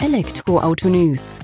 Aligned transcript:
Elektroauto 0.00 0.88
News. 0.88 1.34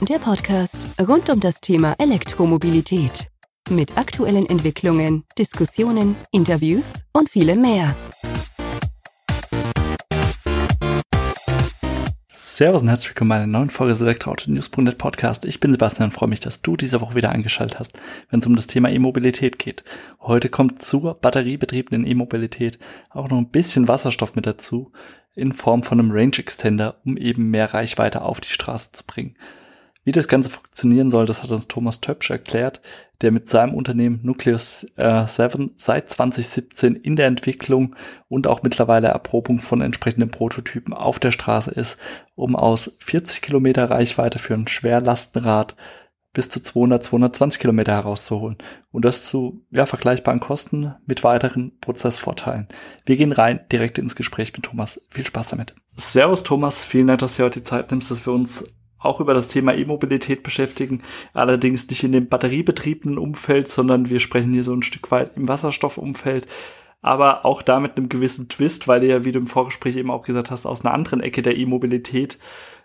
Der 0.00 0.18
Podcast 0.18 0.88
rund 1.00 1.30
um 1.30 1.38
das 1.38 1.60
Thema 1.60 1.94
Elektromobilität. 1.98 3.28
Mit 3.70 3.96
aktuellen 3.96 4.44
Entwicklungen, 4.46 5.22
Diskussionen, 5.38 6.16
Interviews 6.32 7.04
und 7.12 7.30
vielem 7.30 7.60
mehr. 7.60 7.94
Servus 12.34 12.82
und 12.82 12.88
herzlich 12.88 13.10
willkommen 13.10 13.30
bei 13.30 13.36
einer 13.36 13.46
neuen 13.46 13.70
Folge 13.70 13.92
des 13.92 14.02
Elektroauto-News.net 14.02 14.98
Podcast. 14.98 15.44
Ich 15.44 15.60
bin 15.60 15.70
Sebastian 15.70 16.08
und 16.08 16.12
freue 16.12 16.28
mich, 16.28 16.40
dass 16.40 16.60
du 16.60 16.76
diese 16.76 17.00
Woche 17.00 17.14
wieder 17.14 17.30
eingeschaltet 17.30 17.78
hast, 17.78 17.92
wenn 18.30 18.40
es 18.40 18.46
um 18.46 18.56
das 18.56 18.66
Thema 18.66 18.90
E-Mobilität 18.90 19.58
geht. 19.58 19.84
Heute 20.20 20.48
kommt 20.48 20.82
zur 20.82 21.14
batteriebetriebenen 21.14 22.04
E-Mobilität 22.06 22.78
auch 23.10 23.30
noch 23.30 23.38
ein 23.38 23.50
bisschen 23.50 23.86
Wasserstoff 23.88 24.34
mit 24.34 24.46
dazu 24.46 24.92
in 25.34 25.52
Form 25.52 25.82
von 25.82 25.98
einem 25.98 26.10
Range 26.10 26.38
Extender, 26.38 26.96
um 27.04 27.16
eben 27.16 27.50
mehr 27.50 27.72
Reichweite 27.72 28.22
auf 28.22 28.40
die 28.40 28.50
Straße 28.50 28.92
zu 28.92 29.04
bringen. 29.06 29.36
Wie 30.04 30.12
das 30.12 30.26
Ganze 30.26 30.50
funktionieren 30.50 31.10
soll, 31.10 31.26
das 31.26 31.44
hat 31.44 31.52
uns 31.52 31.68
Thomas 31.68 32.00
Töpsch 32.00 32.30
erklärt, 32.30 32.80
der 33.20 33.30
mit 33.30 33.48
seinem 33.48 33.74
Unternehmen 33.74 34.18
Nucleus 34.24 34.84
äh, 34.96 35.26
7 35.26 35.74
seit 35.76 36.10
2017 36.10 36.96
in 36.96 37.14
der 37.14 37.28
Entwicklung 37.28 37.94
und 38.28 38.48
auch 38.48 38.64
mittlerweile 38.64 39.08
Erprobung 39.08 39.58
von 39.58 39.80
entsprechenden 39.80 40.28
Prototypen 40.28 40.92
auf 40.92 41.20
der 41.20 41.30
Straße 41.30 41.70
ist, 41.70 41.98
um 42.34 42.56
aus 42.56 42.96
40 42.98 43.42
Kilometer 43.42 43.90
Reichweite 43.90 44.40
für 44.40 44.54
ein 44.54 44.66
Schwerlastenrad 44.66 45.76
bis 46.32 46.48
zu 46.48 46.60
200, 46.60 47.04
220 47.04 47.60
Kilometer 47.60 47.92
herauszuholen. 47.92 48.56
Und 48.90 49.04
das 49.04 49.24
zu 49.24 49.64
ja, 49.70 49.86
vergleichbaren 49.86 50.40
Kosten 50.40 50.94
mit 51.06 51.24
weiteren 51.24 51.78
Prozessvorteilen. 51.80 52.68
Wir 53.04 53.16
gehen 53.16 53.32
rein 53.32 53.60
direkt 53.70 53.98
ins 53.98 54.16
Gespräch 54.16 54.52
mit 54.52 54.64
Thomas. 54.64 55.00
Viel 55.10 55.26
Spaß 55.26 55.48
damit. 55.48 55.74
Servus 55.96 56.42
Thomas, 56.42 56.84
vielen 56.86 57.06
Dank, 57.06 57.18
dass 57.18 57.36
du 57.36 57.42
heute 57.42 57.60
die 57.60 57.64
Zeit 57.64 57.90
nimmst, 57.90 58.10
dass 58.10 58.26
wir 58.26 58.32
uns 58.32 58.64
auch 58.98 59.20
über 59.20 59.34
das 59.34 59.48
Thema 59.48 59.74
E-Mobilität 59.74 60.42
beschäftigen, 60.42 61.02
allerdings 61.34 61.88
nicht 61.88 62.04
in 62.04 62.12
dem 62.12 62.28
batteriebetriebenen 62.28 63.18
Umfeld, 63.18 63.68
sondern 63.68 64.10
wir 64.10 64.20
sprechen 64.20 64.52
hier 64.52 64.62
so 64.62 64.72
ein 64.72 64.82
Stück 64.82 65.10
weit 65.10 65.36
im 65.36 65.48
Wasserstoffumfeld, 65.48 66.46
aber 67.00 67.44
auch 67.44 67.62
da 67.62 67.80
mit 67.80 67.96
einem 67.96 68.08
gewissen 68.08 68.48
Twist, 68.48 68.86
weil 68.86 69.02
ihr 69.02 69.08
ja, 69.08 69.24
wie 69.24 69.32
du 69.32 69.40
im 69.40 69.48
Vorgespräch 69.48 69.96
eben 69.96 70.10
auch 70.10 70.22
gesagt 70.22 70.52
hast, 70.52 70.66
aus 70.66 70.84
einer 70.84 70.94
anderen 70.94 71.20
Ecke 71.20 71.42
der 71.42 71.56
E-Mobilität 71.56 72.38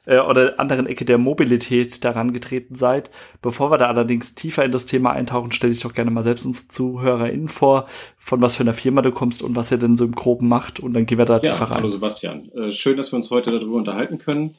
äh, 0.07 0.19
oder 0.19 0.59
anderen 0.59 0.87
Ecke 0.87 1.05
der 1.05 1.17
Mobilität 1.17 2.03
daran 2.03 2.33
getreten 2.33 2.75
seid. 2.75 3.11
Bevor 3.41 3.69
wir 3.69 3.77
da 3.77 3.87
allerdings 3.87 4.33
tiefer 4.33 4.65
in 4.65 4.71
das 4.71 4.85
Thema 4.85 5.11
eintauchen, 5.11 5.51
stell 5.51 5.69
dich 5.69 5.81
doch 5.81 5.93
gerne 5.93 6.09
mal 6.09 6.23
selbst 6.23 6.45
uns 6.45 6.67
ZuhörerInnen 6.69 7.49
vor, 7.49 7.87
von 8.17 8.41
was 8.41 8.55
für 8.55 8.63
einer 8.63 8.73
Firma 8.73 9.01
du 9.01 9.11
kommst 9.11 9.43
und 9.43 9.55
was 9.55 9.71
ihr 9.71 9.77
denn 9.77 9.97
so 9.97 10.05
im 10.05 10.13
Groben 10.13 10.47
macht 10.47 10.79
und 10.79 10.93
dann 10.93 11.05
gehen 11.05 11.17
wir 11.17 11.25
da 11.25 11.35
ja, 11.35 11.51
tiefer 11.51 11.65
rein. 11.65 11.77
Hallo 11.77 11.91
Sebastian, 11.91 12.49
äh, 12.53 12.71
schön, 12.71 12.97
dass 12.97 13.11
wir 13.11 13.17
uns 13.17 13.29
heute 13.29 13.51
darüber 13.51 13.75
unterhalten 13.75 14.17
können. 14.17 14.55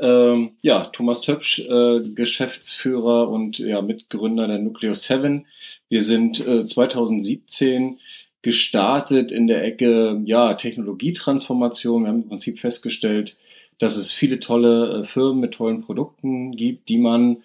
Ähm, 0.00 0.52
ja, 0.62 0.84
Thomas 0.86 1.20
Töpsch, 1.20 1.60
äh, 1.68 2.00
Geschäftsführer 2.14 3.28
und 3.28 3.58
ja, 3.58 3.82
Mitgründer 3.82 4.46
der 4.46 4.58
Nucleo 4.58 4.94
7. 4.94 5.46
Wir 5.88 6.00
sind 6.00 6.44
äh, 6.46 6.64
2017 6.64 7.98
gestartet 8.40 9.30
in 9.30 9.46
der 9.46 9.64
Ecke 9.64 10.20
ja, 10.24 10.54
Technologietransformation. 10.54 12.02
Wir 12.02 12.08
haben 12.08 12.22
im 12.22 12.28
Prinzip 12.28 12.58
festgestellt, 12.58 13.36
dass 13.78 13.96
es 13.96 14.12
viele 14.12 14.40
tolle 14.40 15.00
äh, 15.00 15.04
Firmen 15.04 15.40
mit 15.40 15.54
tollen 15.54 15.80
Produkten 15.80 16.52
gibt, 16.52 16.88
die 16.88 16.98
man 16.98 17.38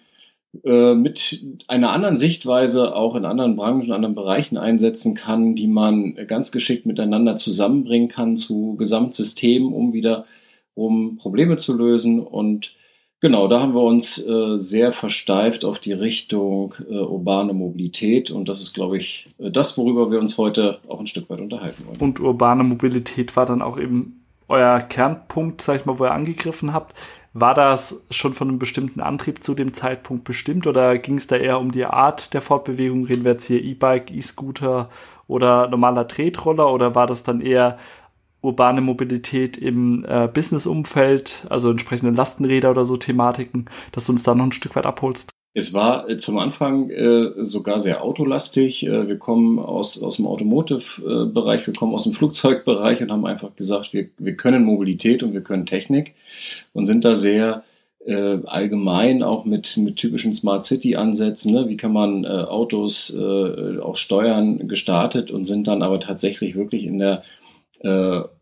äh, 0.64 0.94
mit 0.94 1.44
einer 1.66 1.92
anderen 1.92 2.16
Sichtweise 2.16 2.94
auch 2.94 3.14
in 3.16 3.24
anderen 3.24 3.56
Branchen, 3.56 3.92
anderen 3.92 4.14
Bereichen 4.14 4.56
einsetzen 4.56 5.14
kann, 5.14 5.54
die 5.54 5.66
man 5.66 6.14
ganz 6.26 6.52
geschickt 6.52 6.86
miteinander 6.86 7.36
zusammenbringen 7.36 8.08
kann 8.08 8.36
zu 8.36 8.76
Gesamtsystemen, 8.76 9.72
um 9.72 9.92
wieder 9.92 10.26
um 10.74 11.16
Probleme 11.16 11.56
zu 11.56 11.76
lösen. 11.76 12.20
Und 12.20 12.76
genau, 13.20 13.48
da 13.48 13.60
haben 13.60 13.74
wir 13.74 13.82
uns 13.82 14.24
äh, 14.26 14.56
sehr 14.56 14.92
versteift 14.92 15.64
auf 15.64 15.80
die 15.80 15.92
Richtung 15.92 16.74
urbane 16.88 17.52
Mobilität. 17.52 18.30
Und 18.30 18.48
das 18.48 18.60
ist, 18.60 18.74
glaube 18.74 18.96
ich, 18.96 19.28
das, 19.38 19.76
worüber 19.76 20.10
wir 20.12 20.20
uns 20.20 20.38
heute 20.38 20.78
auch 20.86 21.00
ein 21.00 21.08
Stück 21.08 21.28
weit 21.30 21.40
unterhalten 21.40 21.84
wollen. 21.84 21.98
Und 21.98 22.20
urbane 22.20 22.62
Mobilität 22.62 23.34
war 23.34 23.44
dann 23.44 23.60
auch 23.60 23.78
eben 23.78 24.17
euer 24.48 24.80
Kernpunkt, 24.80 25.62
sag 25.62 25.76
ich 25.76 25.86
mal, 25.86 25.98
wo 25.98 26.04
ihr 26.04 26.12
angegriffen 26.12 26.72
habt. 26.72 26.94
War 27.34 27.54
das 27.54 28.06
schon 28.10 28.32
von 28.34 28.48
einem 28.48 28.58
bestimmten 28.58 29.00
Antrieb 29.00 29.44
zu 29.44 29.54
dem 29.54 29.74
Zeitpunkt 29.74 30.24
bestimmt 30.24 30.66
oder 30.66 30.98
ging 30.98 31.16
es 31.16 31.26
da 31.26 31.36
eher 31.36 31.60
um 31.60 31.70
die 31.70 31.84
Art 31.84 32.32
der 32.34 32.40
Fortbewegung? 32.40 33.04
Reden 33.04 33.24
wir 33.24 33.32
jetzt 33.32 33.44
hier 33.44 33.62
E-Bike, 33.62 34.10
E-Scooter 34.10 34.88
oder 35.26 35.68
normaler 35.68 36.08
Tretroller 36.08 36.72
oder 36.72 36.94
war 36.94 37.06
das 37.06 37.22
dann 37.22 37.40
eher 37.40 37.78
urbane 38.40 38.80
Mobilität 38.80 39.56
im 39.56 40.04
äh, 40.08 40.28
Business-Umfeld, 40.28 41.46
also 41.50 41.70
entsprechende 41.70 42.12
Lastenräder 42.12 42.70
oder 42.70 42.84
so 42.84 42.96
Thematiken, 42.96 43.66
dass 43.92 44.06
du 44.06 44.12
uns 44.12 44.22
da 44.22 44.34
noch 44.34 44.44
ein 44.44 44.52
Stück 44.52 44.74
weit 44.76 44.86
abholst? 44.86 45.30
Es 45.58 45.74
war 45.74 46.08
äh, 46.08 46.16
zum 46.16 46.38
Anfang 46.38 46.88
äh, 46.88 47.44
sogar 47.44 47.80
sehr 47.80 48.04
autolastig. 48.04 48.86
Äh, 48.86 49.08
wir 49.08 49.18
kommen 49.18 49.58
aus, 49.58 50.00
aus 50.00 50.18
dem 50.18 50.28
Automotive-Bereich, 50.28 51.66
wir 51.66 51.74
kommen 51.74 51.94
aus 51.94 52.04
dem 52.04 52.12
Flugzeugbereich 52.12 53.02
und 53.02 53.10
haben 53.10 53.26
einfach 53.26 53.56
gesagt, 53.56 53.92
wir, 53.92 54.08
wir 54.18 54.36
können 54.36 54.64
Mobilität 54.64 55.24
und 55.24 55.32
wir 55.32 55.40
können 55.40 55.66
Technik 55.66 56.14
und 56.74 56.84
sind 56.84 57.04
da 57.04 57.16
sehr 57.16 57.64
äh, 58.06 58.38
allgemein 58.44 59.24
auch 59.24 59.44
mit, 59.44 59.76
mit 59.78 59.96
typischen 59.96 60.32
Smart 60.32 60.62
City-Ansätzen, 60.62 61.52
ne? 61.52 61.68
wie 61.68 61.76
kann 61.76 61.92
man 61.92 62.22
äh, 62.22 62.28
Autos 62.28 63.18
äh, 63.18 63.80
auch 63.80 63.96
steuern, 63.96 64.68
gestartet 64.68 65.32
und 65.32 65.44
sind 65.44 65.66
dann 65.66 65.82
aber 65.82 65.98
tatsächlich 65.98 66.54
wirklich 66.54 66.84
in 66.84 66.98
der 66.98 67.22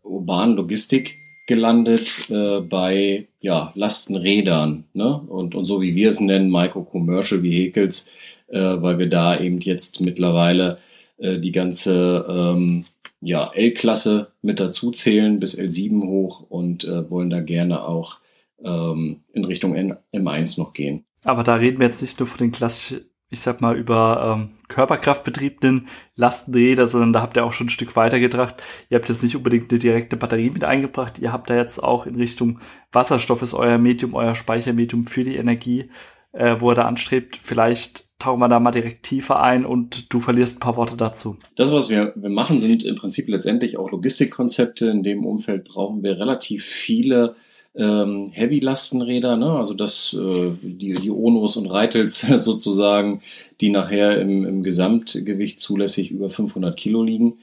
urbanen 0.01 0.55
Logistik 0.55 1.19
gelandet 1.47 2.29
äh, 2.29 2.59
bei 2.59 3.27
ja, 3.39 3.71
Lastenrädern 3.73 4.83
ne? 4.93 5.19
und, 5.27 5.55
und 5.55 5.65
so 5.65 5.81
wie 5.81 5.95
wir 5.95 6.09
es 6.09 6.19
nennen, 6.19 6.51
Micro-Commercial 6.51 7.41
Vehicles, 7.41 8.13
äh, 8.47 8.59
weil 8.59 8.99
wir 8.99 9.09
da 9.09 9.39
eben 9.39 9.59
jetzt 9.59 10.01
mittlerweile 10.01 10.77
äh, 11.17 11.39
die 11.39 11.51
ganze 11.51 12.25
ähm, 12.29 12.85
ja, 13.21 13.51
L-Klasse 13.53 14.31
mit 14.41 14.59
dazu 14.59 14.91
zählen 14.91 15.39
bis 15.39 15.57
L7 15.57 16.05
hoch 16.05 16.45
und 16.49 16.83
äh, 16.83 17.09
wollen 17.09 17.29
da 17.29 17.39
gerne 17.39 17.83
auch 17.83 18.19
ähm, 18.63 19.21
in 19.33 19.45
Richtung 19.45 19.73
N 19.73 19.95
M1 20.13 20.59
noch 20.59 20.73
gehen. 20.73 21.05
Aber 21.23 21.43
da 21.43 21.55
reden 21.55 21.79
wir 21.79 21.87
jetzt 21.87 22.01
nicht 22.01 22.19
nur 22.19 22.27
von 22.27 22.39
den 22.39 22.51
klassischen 22.51 23.09
ich 23.29 23.41
sag 23.41 23.59
mal, 23.59 23.77
über 23.77 24.37
ähm, 24.37 24.49
Körperkraftbetriebenen 24.69 25.87
Lastenräder, 26.15 26.87
sondern 26.87 27.13
da 27.13 27.21
habt 27.21 27.35
ihr 27.37 27.45
auch 27.45 27.53
schon 27.53 27.67
ein 27.67 27.71
Stück 27.71 27.95
weiter 27.95 28.19
gedacht. 28.19 28.55
Ihr 28.89 28.97
habt 28.97 29.09
jetzt 29.09 29.23
nicht 29.23 29.35
unbedingt 29.35 29.71
eine 29.71 29.79
direkte 29.79 30.15
Batterie 30.15 30.49
mit 30.49 30.63
eingebracht, 30.63 31.19
ihr 31.19 31.33
habt 31.33 31.49
da 31.49 31.55
jetzt 31.55 31.81
auch 31.83 32.05
in 32.05 32.15
Richtung 32.15 32.59
Wasserstoff 32.91 33.41
ist 33.41 33.53
euer 33.53 33.77
Medium, 33.77 34.13
euer 34.13 34.35
Speichermedium 34.35 35.03
für 35.03 35.23
die 35.23 35.35
Energie, 35.35 35.89
äh, 36.31 36.55
wo 36.59 36.69
er 36.69 36.75
da 36.75 36.85
anstrebt. 36.85 37.39
Vielleicht 37.41 38.07
tauchen 38.19 38.39
wir 38.39 38.47
da 38.47 38.59
mal 38.59 38.71
direkt 38.71 39.03
tiefer 39.03 39.41
ein 39.41 39.65
und 39.65 40.11
du 40.11 40.19
verlierst 40.19 40.57
ein 40.57 40.59
paar 40.59 40.77
Worte 40.77 40.95
dazu. 40.95 41.37
Das, 41.55 41.71
was 41.71 41.89
wir, 41.89 42.13
wir 42.15 42.29
machen, 42.29 42.59
sind 42.59 42.83
im 42.83 42.95
Prinzip 42.95 43.27
letztendlich 43.27 43.77
auch 43.77 43.91
Logistikkonzepte. 43.91 44.89
In 44.89 45.03
dem 45.03 45.25
Umfeld 45.25 45.65
brauchen 45.65 46.01
wir 46.01 46.19
relativ 46.19 46.65
viele 46.65 47.35
ähm, 47.77 48.31
Heavy-Lastenräder, 48.31 49.37
ne? 49.37 49.51
also 49.51 49.73
das, 49.73 50.15
äh, 50.19 50.51
die, 50.61 50.93
die 50.93 51.11
Onos 51.11 51.57
und 51.57 51.67
Reitels 51.67 52.21
sozusagen, 52.43 53.21
die 53.61 53.69
nachher 53.69 54.19
im, 54.19 54.45
im 54.45 54.63
Gesamtgewicht 54.63 55.59
zulässig 55.59 56.11
über 56.11 56.29
500 56.29 56.75
Kilo 56.75 57.03
liegen, 57.03 57.39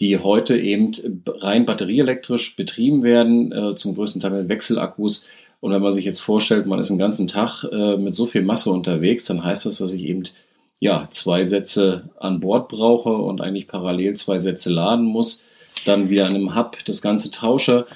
die 0.00 0.18
heute 0.18 0.58
eben 0.58 0.92
rein 1.26 1.64
batterieelektrisch 1.64 2.56
betrieben 2.56 3.02
werden, 3.02 3.52
äh, 3.52 3.74
zum 3.76 3.94
größten 3.94 4.20
Teil 4.20 4.32
mit 4.32 4.48
Wechselakkus. 4.48 5.28
Und 5.60 5.72
wenn 5.72 5.82
man 5.82 5.92
sich 5.92 6.04
jetzt 6.04 6.20
vorstellt, 6.20 6.66
man 6.66 6.78
ist 6.78 6.90
einen 6.90 6.98
ganzen 6.98 7.28
Tag 7.28 7.64
äh, 7.64 7.96
mit 7.96 8.14
so 8.14 8.26
viel 8.26 8.42
Masse 8.42 8.70
unterwegs, 8.70 9.26
dann 9.26 9.42
heißt 9.42 9.66
das, 9.66 9.78
dass 9.78 9.94
ich 9.94 10.04
eben 10.04 10.24
ja, 10.80 11.06
zwei 11.10 11.44
Sätze 11.44 12.10
an 12.18 12.40
Bord 12.40 12.68
brauche 12.68 13.10
und 13.10 13.40
eigentlich 13.40 13.66
parallel 13.66 14.14
zwei 14.14 14.38
Sätze 14.38 14.70
laden 14.70 15.06
muss, 15.06 15.46
dann 15.86 16.10
wieder 16.10 16.26
an 16.26 16.34
einem 16.34 16.54
Hub 16.54 16.84
das 16.84 17.00
Ganze 17.00 17.30
tausche 17.30 17.86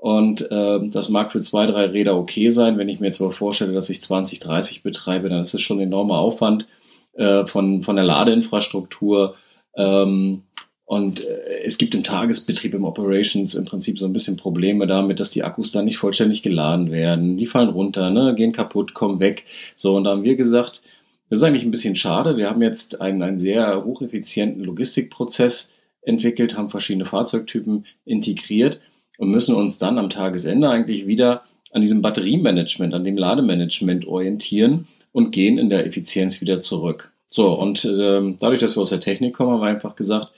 und 0.00 0.50
äh, 0.50 0.80
das 0.88 1.10
mag 1.10 1.30
für 1.30 1.40
zwei, 1.40 1.66
drei 1.66 1.84
Räder 1.84 2.16
okay 2.16 2.48
sein. 2.48 2.78
Wenn 2.78 2.88
ich 2.88 3.00
mir 3.00 3.08
jetzt 3.08 3.20
aber 3.20 3.32
vorstelle, 3.32 3.74
dass 3.74 3.90
ich 3.90 4.00
20, 4.00 4.38
30 4.38 4.82
betreibe, 4.82 5.28
dann 5.28 5.40
ist 5.40 5.52
das 5.52 5.60
schon 5.60 5.76
ein 5.76 5.88
enormer 5.88 6.18
Aufwand 6.18 6.68
äh, 7.12 7.44
von, 7.44 7.82
von 7.82 7.96
der 7.96 8.06
Ladeinfrastruktur. 8.06 9.34
Ähm, 9.76 10.44
und 10.86 11.22
äh, 11.22 11.64
es 11.64 11.76
gibt 11.76 11.94
im 11.94 12.02
Tagesbetrieb, 12.02 12.72
im 12.72 12.84
Operations 12.84 13.54
im 13.54 13.66
Prinzip 13.66 13.98
so 13.98 14.06
ein 14.06 14.14
bisschen 14.14 14.38
Probleme 14.38 14.86
damit, 14.86 15.20
dass 15.20 15.32
die 15.32 15.42
Akkus 15.42 15.70
dann 15.70 15.84
nicht 15.84 15.98
vollständig 15.98 16.42
geladen 16.42 16.90
werden. 16.90 17.36
Die 17.36 17.46
fallen 17.46 17.68
runter, 17.68 18.08
ne, 18.08 18.34
gehen 18.34 18.52
kaputt, 18.52 18.94
kommen 18.94 19.20
weg. 19.20 19.44
So, 19.76 19.96
und 19.96 20.04
da 20.04 20.12
haben 20.12 20.24
wir 20.24 20.36
gesagt, 20.36 20.80
das 21.28 21.40
ist 21.40 21.42
eigentlich 21.42 21.64
ein 21.64 21.70
bisschen 21.70 21.94
schade. 21.94 22.38
Wir 22.38 22.48
haben 22.48 22.62
jetzt 22.62 23.02
einen, 23.02 23.22
einen 23.22 23.36
sehr 23.36 23.84
hocheffizienten 23.84 24.64
Logistikprozess 24.64 25.76
entwickelt, 26.00 26.56
haben 26.56 26.70
verschiedene 26.70 27.04
Fahrzeugtypen 27.04 27.84
integriert 28.06 28.80
und 29.20 29.28
müssen 29.30 29.54
uns 29.54 29.76
dann 29.76 29.98
am 29.98 30.08
Tagesende 30.08 30.70
eigentlich 30.70 31.06
wieder 31.06 31.42
an 31.72 31.82
diesem 31.82 32.00
Batteriemanagement, 32.00 32.94
an 32.94 33.04
dem 33.04 33.18
Lademanagement 33.18 34.06
orientieren 34.06 34.88
und 35.12 35.30
gehen 35.30 35.58
in 35.58 35.68
der 35.68 35.86
Effizienz 35.86 36.40
wieder 36.40 36.58
zurück. 36.58 37.12
So, 37.28 37.52
und 37.52 37.84
ähm, 37.84 38.38
dadurch, 38.40 38.60
dass 38.60 38.76
wir 38.76 38.80
aus 38.80 38.88
der 38.88 39.00
Technik 39.00 39.34
kommen, 39.34 39.52
haben 39.52 39.60
wir 39.60 39.66
einfach 39.66 39.94
gesagt, 39.94 40.32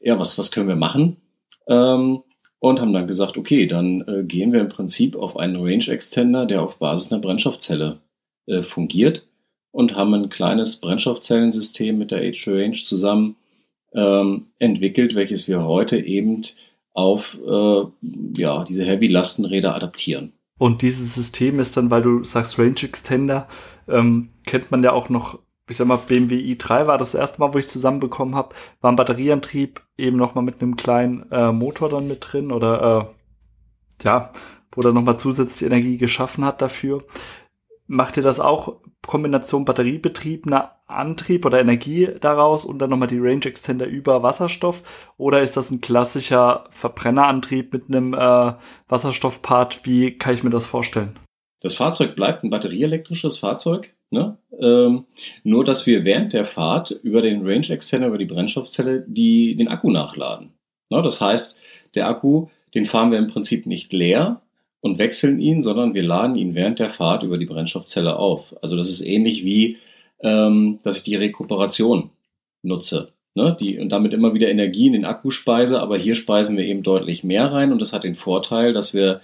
ja, 0.00 0.20
was, 0.20 0.38
was 0.38 0.52
können 0.52 0.68
wir 0.68 0.76
machen? 0.76 1.16
Ähm, 1.66 2.22
und 2.60 2.80
haben 2.80 2.92
dann 2.92 3.08
gesagt, 3.08 3.36
okay, 3.36 3.66
dann 3.66 4.04
äh, 4.06 4.22
gehen 4.22 4.52
wir 4.52 4.60
im 4.60 4.68
Prinzip 4.68 5.16
auf 5.16 5.36
einen 5.36 5.56
Range 5.56 5.88
Extender, 5.88 6.46
der 6.46 6.62
auf 6.62 6.78
Basis 6.78 7.12
einer 7.12 7.20
Brennstoffzelle 7.20 7.98
äh, 8.46 8.62
fungiert 8.62 9.26
und 9.72 9.96
haben 9.96 10.14
ein 10.14 10.28
kleines 10.30 10.80
Brennstoffzellensystem 10.80 11.98
mit 11.98 12.12
der 12.12 12.22
H2Range 12.22 12.84
zusammen 12.84 13.34
ähm, 13.94 14.46
entwickelt, 14.60 15.16
welches 15.16 15.48
wir 15.48 15.64
heute 15.64 15.98
eben 15.98 16.40
auf 16.98 17.38
äh, 17.46 17.82
ja, 18.36 18.64
diese 18.64 18.84
Heavy-Lastenräder 18.84 19.74
adaptieren. 19.74 20.32
Und 20.58 20.82
dieses 20.82 21.14
System 21.14 21.60
ist 21.60 21.76
dann, 21.76 21.92
weil 21.92 22.02
du 22.02 22.24
sagst 22.24 22.58
Range 22.58 22.82
Extender, 22.82 23.46
ähm, 23.86 24.28
kennt 24.44 24.72
man 24.72 24.82
ja 24.82 24.92
auch 24.92 25.08
noch, 25.08 25.38
ich 25.70 25.76
sag 25.76 25.86
mal, 25.86 25.96
BMW 25.96 26.36
i3 26.36 26.88
war 26.88 26.98
das 26.98 27.14
erste 27.14 27.40
Mal, 27.40 27.54
wo 27.54 27.58
ich 27.58 27.66
es 27.66 27.72
zusammenbekommen 27.72 28.34
habe, 28.34 28.56
war 28.80 28.90
ein 28.90 28.96
Batterieantrieb 28.96 29.80
eben 29.96 30.16
nochmal 30.16 30.42
mit 30.42 30.60
einem 30.60 30.74
kleinen 30.74 31.30
äh, 31.30 31.52
Motor 31.52 31.88
dann 31.88 32.08
mit 32.08 32.26
drin 32.32 32.50
oder 32.50 33.08
äh, 34.02 34.04
ja, 34.04 34.32
wo 34.72 34.80
er 34.80 34.92
nochmal 34.92 35.18
zusätzliche 35.18 35.66
Energie 35.66 35.98
geschaffen 35.98 36.44
hat 36.44 36.60
dafür. 36.60 37.04
Macht 37.90 38.18
ihr 38.18 38.22
das 38.22 38.38
auch 38.38 38.76
Kombination 39.06 39.64
batteriebetriebener 39.64 40.76
Antrieb 40.86 41.46
oder 41.46 41.58
Energie 41.58 42.08
daraus 42.20 42.66
und 42.66 42.78
dann 42.80 42.90
nochmal 42.90 43.08
die 43.08 43.18
Range 43.18 43.44
Extender 43.46 43.86
über 43.86 44.22
Wasserstoff? 44.22 45.10
Oder 45.16 45.40
ist 45.40 45.56
das 45.56 45.70
ein 45.70 45.80
klassischer 45.80 46.64
Verbrennerantrieb 46.70 47.72
mit 47.72 47.88
einem 47.88 48.12
äh, 48.12 48.52
Wasserstoffpart? 48.88 49.80
Wie 49.84 50.18
kann 50.18 50.34
ich 50.34 50.42
mir 50.42 50.50
das 50.50 50.66
vorstellen? 50.66 51.18
Das 51.60 51.72
Fahrzeug 51.72 52.14
bleibt 52.14 52.44
ein 52.44 52.50
batterieelektrisches 52.50 53.38
Fahrzeug, 53.38 53.94
ne? 54.10 54.36
ähm, 54.60 55.06
nur 55.42 55.64
dass 55.64 55.86
wir 55.86 56.04
während 56.04 56.34
der 56.34 56.44
Fahrt 56.44 56.90
über 56.90 57.22
den 57.22 57.46
Range 57.46 57.68
Extender, 57.70 58.08
über 58.08 58.18
die 58.18 58.26
Brennstoffzelle, 58.26 59.04
die, 59.08 59.56
den 59.56 59.68
Akku 59.68 59.90
nachladen. 59.90 60.52
Ne? 60.90 61.02
Das 61.02 61.22
heißt, 61.22 61.62
der 61.94 62.06
Akku, 62.06 62.48
den 62.74 62.84
fahren 62.84 63.10
wir 63.10 63.18
im 63.18 63.28
Prinzip 63.28 63.64
nicht 63.64 63.94
leer, 63.94 64.42
und 64.80 64.98
wechseln 64.98 65.40
ihn, 65.40 65.60
sondern 65.60 65.94
wir 65.94 66.02
laden 66.02 66.36
ihn 66.36 66.54
während 66.54 66.78
der 66.78 66.90
Fahrt 66.90 67.22
über 67.22 67.38
die 67.38 67.46
Brennstoffzelle 67.46 68.16
auf. 68.16 68.54
Also 68.62 68.76
das 68.76 68.88
ist 68.88 69.00
ähnlich 69.00 69.44
wie, 69.44 69.78
ähm, 70.20 70.78
dass 70.82 70.98
ich 70.98 71.02
die 71.04 71.16
Rekuperation 71.16 72.10
nutze. 72.62 73.12
Ne? 73.34 73.56
Die, 73.58 73.78
und 73.78 73.90
damit 73.90 74.12
immer 74.12 74.34
wieder 74.34 74.50
Energie 74.50 74.86
in 74.86 74.92
den 74.92 75.04
Akku 75.04 75.30
speise, 75.30 75.80
aber 75.80 75.96
hier 75.96 76.14
speisen 76.14 76.56
wir 76.56 76.64
eben 76.64 76.82
deutlich 76.82 77.24
mehr 77.24 77.52
rein 77.52 77.72
und 77.72 77.80
das 77.80 77.92
hat 77.92 78.04
den 78.04 78.14
Vorteil, 78.14 78.72
dass 78.72 78.94
wir 78.94 79.20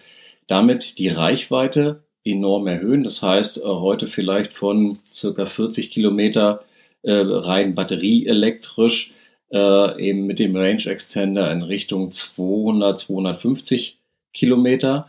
damit 0.46 0.98
die 0.98 1.08
Reichweite 1.08 2.04
enorm 2.24 2.66
erhöhen. 2.66 3.04
Das 3.04 3.22
heißt, 3.22 3.58
äh, 3.58 3.66
heute 3.66 4.08
vielleicht 4.08 4.52
von 4.52 4.98
circa 5.12 5.46
40 5.46 5.90
Kilometer 5.90 6.64
äh, 7.02 7.12
rein 7.12 7.74
batterieelektrisch 7.74 9.14
äh, 9.52 10.02
eben 10.02 10.26
mit 10.26 10.38
dem 10.38 10.56
Range 10.56 10.84
Extender 10.86 11.50
in 11.52 11.62
Richtung 11.62 12.10
200, 12.10 12.98
250 12.98 13.98
Kilometer 14.32 15.08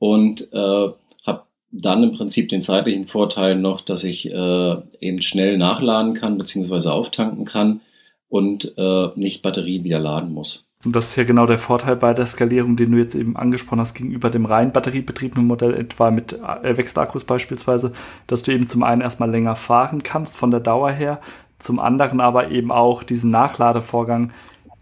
und 0.00 0.52
äh, 0.52 0.88
habe 1.26 1.42
dann 1.70 2.02
im 2.02 2.12
Prinzip 2.12 2.48
den 2.48 2.60
zeitlichen 2.60 3.06
Vorteil 3.06 3.54
noch, 3.54 3.80
dass 3.80 4.02
ich 4.02 4.28
äh, 4.28 4.76
eben 5.00 5.22
schnell 5.22 5.58
nachladen 5.58 6.14
kann 6.14 6.38
beziehungsweise 6.38 6.92
auftanken 6.92 7.44
kann 7.44 7.82
und 8.28 8.74
äh, 8.76 9.08
nicht 9.14 9.42
Batterien 9.42 9.84
wieder 9.84 10.00
laden 10.00 10.32
muss. 10.32 10.68
Und 10.82 10.96
das 10.96 11.10
ist 11.10 11.16
ja 11.16 11.24
genau 11.24 11.44
der 11.44 11.58
Vorteil 11.58 11.96
bei 11.96 12.14
der 12.14 12.24
Skalierung, 12.24 12.76
den 12.76 12.92
du 12.92 12.98
jetzt 12.98 13.14
eben 13.14 13.36
angesprochen 13.36 13.80
hast, 13.80 13.92
gegenüber 13.92 14.30
dem 14.30 14.46
rein 14.46 14.72
batteriebetriebenen 14.72 15.46
Modell, 15.46 15.74
etwa 15.74 16.10
mit 16.10 16.32
äh, 16.32 16.76
Wechselakkus 16.76 17.24
beispielsweise, 17.24 17.92
dass 18.26 18.42
du 18.42 18.52
eben 18.52 18.66
zum 18.66 18.82
einen 18.82 19.02
erstmal 19.02 19.30
länger 19.30 19.54
fahren 19.54 20.02
kannst 20.02 20.38
von 20.38 20.50
der 20.50 20.60
Dauer 20.60 20.90
her, 20.90 21.20
zum 21.58 21.78
anderen 21.78 22.22
aber 22.22 22.50
eben 22.50 22.72
auch 22.72 23.02
diesen 23.02 23.30
Nachladevorgang 23.30 24.32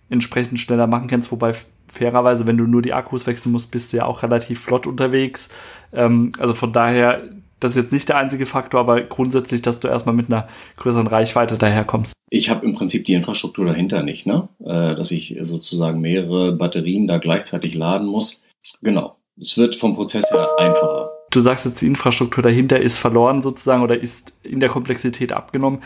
entsprechend 0.08 0.60
schneller 0.60 0.86
machen 0.86 1.08
kannst, 1.08 1.32
wobei 1.32 1.52
fairerweise, 1.88 2.46
wenn 2.46 2.56
du 2.56 2.64
nur 2.64 2.82
die 2.82 2.92
Akkus 2.92 3.26
wechseln 3.26 3.52
musst, 3.52 3.70
bist 3.70 3.92
du 3.92 3.98
ja 3.98 4.04
auch 4.04 4.22
relativ 4.22 4.60
flott 4.60 4.86
unterwegs. 4.86 5.48
Ähm, 5.92 6.32
also 6.38 6.54
von 6.54 6.72
daher, 6.72 7.22
das 7.60 7.72
ist 7.72 7.76
jetzt 7.76 7.92
nicht 7.92 8.08
der 8.08 8.18
einzige 8.18 8.46
Faktor, 8.46 8.80
aber 8.80 9.00
grundsätzlich, 9.02 9.62
dass 9.62 9.80
du 9.80 9.88
erstmal 9.88 10.14
mit 10.14 10.26
einer 10.26 10.48
größeren 10.76 11.06
Reichweite 11.06 11.58
daherkommst. 11.58 12.14
Ich 12.30 12.50
habe 12.50 12.64
im 12.66 12.74
Prinzip 12.74 13.04
die 13.06 13.14
Infrastruktur 13.14 13.64
dahinter 13.66 14.02
nicht, 14.02 14.26
ne? 14.26 14.48
Äh, 14.60 14.94
dass 14.94 15.10
ich 15.10 15.36
sozusagen 15.40 16.00
mehrere 16.00 16.52
Batterien 16.52 17.06
da 17.06 17.18
gleichzeitig 17.18 17.74
laden 17.74 18.06
muss. 18.06 18.44
Genau. 18.82 19.16
Es 19.40 19.56
wird 19.56 19.76
vom 19.76 19.94
Prozess 19.94 20.30
her 20.30 20.48
einfacher. 20.58 21.10
Du 21.30 21.40
sagst 21.40 21.64
jetzt, 21.66 21.80
die 21.80 21.86
Infrastruktur 21.86 22.42
dahinter 22.42 22.80
ist 22.80 22.98
verloren 22.98 23.42
sozusagen 23.42 23.82
oder 23.82 24.00
ist 24.00 24.32
in 24.42 24.60
der 24.60 24.68
Komplexität 24.68 25.32
abgenommen 25.32 25.80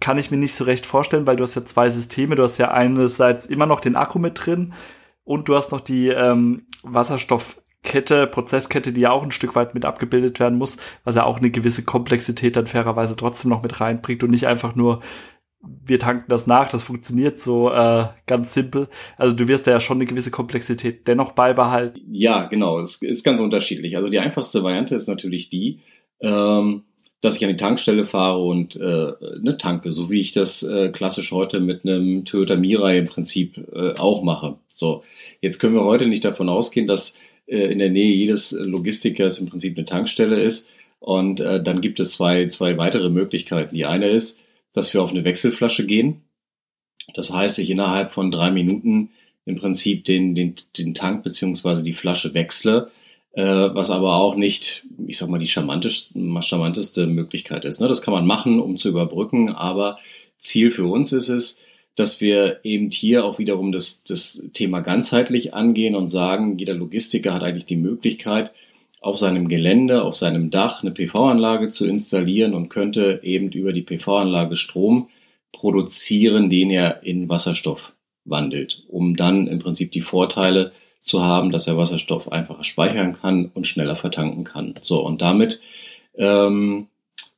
kann 0.00 0.18
ich 0.18 0.30
mir 0.30 0.36
nicht 0.36 0.54
so 0.54 0.64
recht 0.64 0.86
vorstellen, 0.86 1.26
weil 1.26 1.36
du 1.36 1.42
hast 1.42 1.54
ja 1.54 1.64
zwei 1.64 1.88
Systeme. 1.88 2.34
Du 2.34 2.42
hast 2.42 2.58
ja 2.58 2.70
einerseits 2.70 3.46
immer 3.46 3.66
noch 3.66 3.80
den 3.80 3.96
Akku 3.96 4.18
mit 4.18 4.46
drin, 4.46 4.72
und 5.26 5.48
du 5.48 5.56
hast 5.56 5.72
noch 5.72 5.80
die 5.80 6.08
ähm, 6.08 6.66
Wasserstoffkette, 6.82 8.28
Prozesskette, 8.28 8.92
die 8.92 9.02
ja 9.02 9.10
auch 9.10 9.24
ein 9.24 9.32
Stück 9.32 9.56
weit 9.56 9.74
mit 9.74 9.84
abgebildet 9.84 10.40
werden 10.40 10.56
muss, 10.56 10.78
was 11.04 11.16
ja 11.16 11.24
auch 11.24 11.38
eine 11.38 11.50
gewisse 11.50 11.84
Komplexität 11.84 12.56
dann 12.56 12.66
fairerweise 12.66 13.16
trotzdem 13.16 13.50
noch 13.50 13.62
mit 13.62 13.80
reinbringt 13.80 14.22
und 14.22 14.30
nicht 14.30 14.46
einfach 14.46 14.74
nur 14.74 15.00
wir 15.84 15.98
tanken 15.98 16.26
das 16.28 16.46
nach, 16.46 16.68
das 16.70 16.84
funktioniert 16.84 17.40
so 17.40 17.72
äh, 17.72 18.04
ganz 18.26 18.54
simpel. 18.54 18.88
Also 19.16 19.34
du 19.34 19.48
wirst 19.48 19.66
da 19.66 19.72
ja 19.72 19.80
schon 19.80 19.98
eine 19.98 20.06
gewisse 20.06 20.30
Komplexität 20.30 21.08
dennoch 21.08 21.32
beibehalten. 21.32 22.00
Ja, 22.08 22.46
genau, 22.46 22.78
es 22.78 23.02
ist 23.02 23.24
ganz 23.24 23.40
unterschiedlich. 23.40 23.96
Also 23.96 24.08
die 24.08 24.20
einfachste 24.20 24.62
Variante 24.62 24.94
ist 24.94 25.08
natürlich 25.08 25.50
die, 25.50 25.80
ähm, 26.20 26.84
dass 27.20 27.36
ich 27.36 27.44
an 27.44 27.50
die 27.50 27.56
Tankstelle 27.56 28.04
fahre 28.04 28.44
und 28.44 28.76
äh, 28.76 29.12
eine 29.40 29.56
tanke, 29.58 29.90
so 29.90 30.08
wie 30.08 30.20
ich 30.20 30.30
das 30.30 30.62
äh, 30.62 30.90
klassisch 30.90 31.32
heute 31.32 31.58
mit 31.58 31.84
einem 31.84 32.24
Toyota 32.24 32.54
Mirai 32.54 32.98
im 32.98 33.06
Prinzip 33.06 33.58
äh, 33.74 33.94
auch 33.98 34.22
mache. 34.22 34.58
So, 34.76 35.04
jetzt 35.40 35.58
können 35.58 35.74
wir 35.74 35.84
heute 35.84 36.06
nicht 36.06 36.24
davon 36.24 36.48
ausgehen, 36.48 36.86
dass 36.86 37.20
äh, 37.46 37.72
in 37.72 37.78
der 37.78 37.90
Nähe 37.90 38.14
jedes 38.14 38.52
Logistikers 38.52 39.38
im 39.38 39.48
Prinzip 39.48 39.76
eine 39.76 39.84
Tankstelle 39.84 40.40
ist. 40.40 40.72
Und 40.98 41.40
äh, 41.40 41.62
dann 41.62 41.80
gibt 41.80 42.00
es 42.00 42.12
zwei, 42.12 42.46
zwei 42.46 42.76
weitere 42.76 43.10
Möglichkeiten. 43.10 43.74
Die 43.74 43.86
eine 43.86 44.08
ist, 44.08 44.44
dass 44.72 44.92
wir 44.92 45.02
auf 45.02 45.10
eine 45.10 45.24
Wechselflasche 45.24 45.86
gehen. 45.86 46.22
Das 47.14 47.32
heißt, 47.32 47.58
ich 47.58 47.70
innerhalb 47.70 48.12
von 48.12 48.30
drei 48.30 48.50
Minuten 48.50 49.10
im 49.44 49.56
Prinzip 49.56 50.04
den, 50.04 50.34
den, 50.34 50.54
den 50.76 50.94
Tank 50.94 51.22
beziehungsweise 51.22 51.82
die 51.82 51.92
Flasche 51.92 52.34
wechsle 52.34 52.90
äh, 53.36 53.44
was 53.44 53.90
aber 53.90 54.16
auch 54.16 54.34
nicht, 54.34 54.84
ich 55.06 55.18
sag 55.18 55.28
mal, 55.28 55.38
die 55.38 55.46
charmanteste, 55.46 57.06
Möglichkeit 57.06 57.66
ist. 57.66 57.80
Ne? 57.80 57.86
Das 57.86 58.00
kann 58.00 58.14
man 58.14 58.26
machen, 58.26 58.60
um 58.60 58.78
zu 58.78 58.88
überbrücken, 58.88 59.50
aber 59.50 59.98
Ziel 60.38 60.70
für 60.70 60.86
uns 60.86 61.12
ist 61.12 61.28
es, 61.28 61.65
dass 61.96 62.20
wir 62.20 62.60
eben 62.62 62.90
hier 62.90 63.24
auch 63.24 63.38
wiederum 63.38 63.72
das, 63.72 64.04
das 64.04 64.48
Thema 64.52 64.80
ganzheitlich 64.80 65.54
angehen 65.54 65.96
und 65.96 66.08
sagen, 66.08 66.58
jeder 66.58 66.74
Logistiker 66.74 67.34
hat 67.34 67.42
eigentlich 67.42 67.66
die 67.66 67.76
Möglichkeit, 67.76 68.52
auf 69.00 69.18
seinem 69.18 69.48
Gelände, 69.48 70.02
auf 70.02 70.16
seinem 70.16 70.50
Dach 70.50 70.82
eine 70.82 70.90
PV-Anlage 70.90 71.68
zu 71.68 71.86
installieren 71.86 72.54
und 72.54 72.68
könnte 72.68 73.20
eben 73.22 73.50
über 73.52 73.72
die 73.72 73.82
PV-Anlage 73.82 74.56
Strom 74.56 75.08
produzieren, 75.52 76.50
den 76.50 76.70
er 76.70 77.02
in 77.02 77.28
Wasserstoff 77.28 77.94
wandelt, 78.24 78.84
um 78.88 79.16
dann 79.16 79.46
im 79.46 79.58
Prinzip 79.58 79.92
die 79.92 80.00
Vorteile 80.00 80.72
zu 81.00 81.22
haben, 81.22 81.52
dass 81.52 81.68
er 81.68 81.78
Wasserstoff 81.78 82.32
einfacher 82.32 82.64
speichern 82.64 83.14
kann 83.14 83.50
und 83.54 83.66
schneller 83.66 83.96
vertanken 83.96 84.44
kann. 84.44 84.74
So, 84.80 85.00
und 85.06 85.22
damit 85.22 85.60
ähm, 86.16 86.88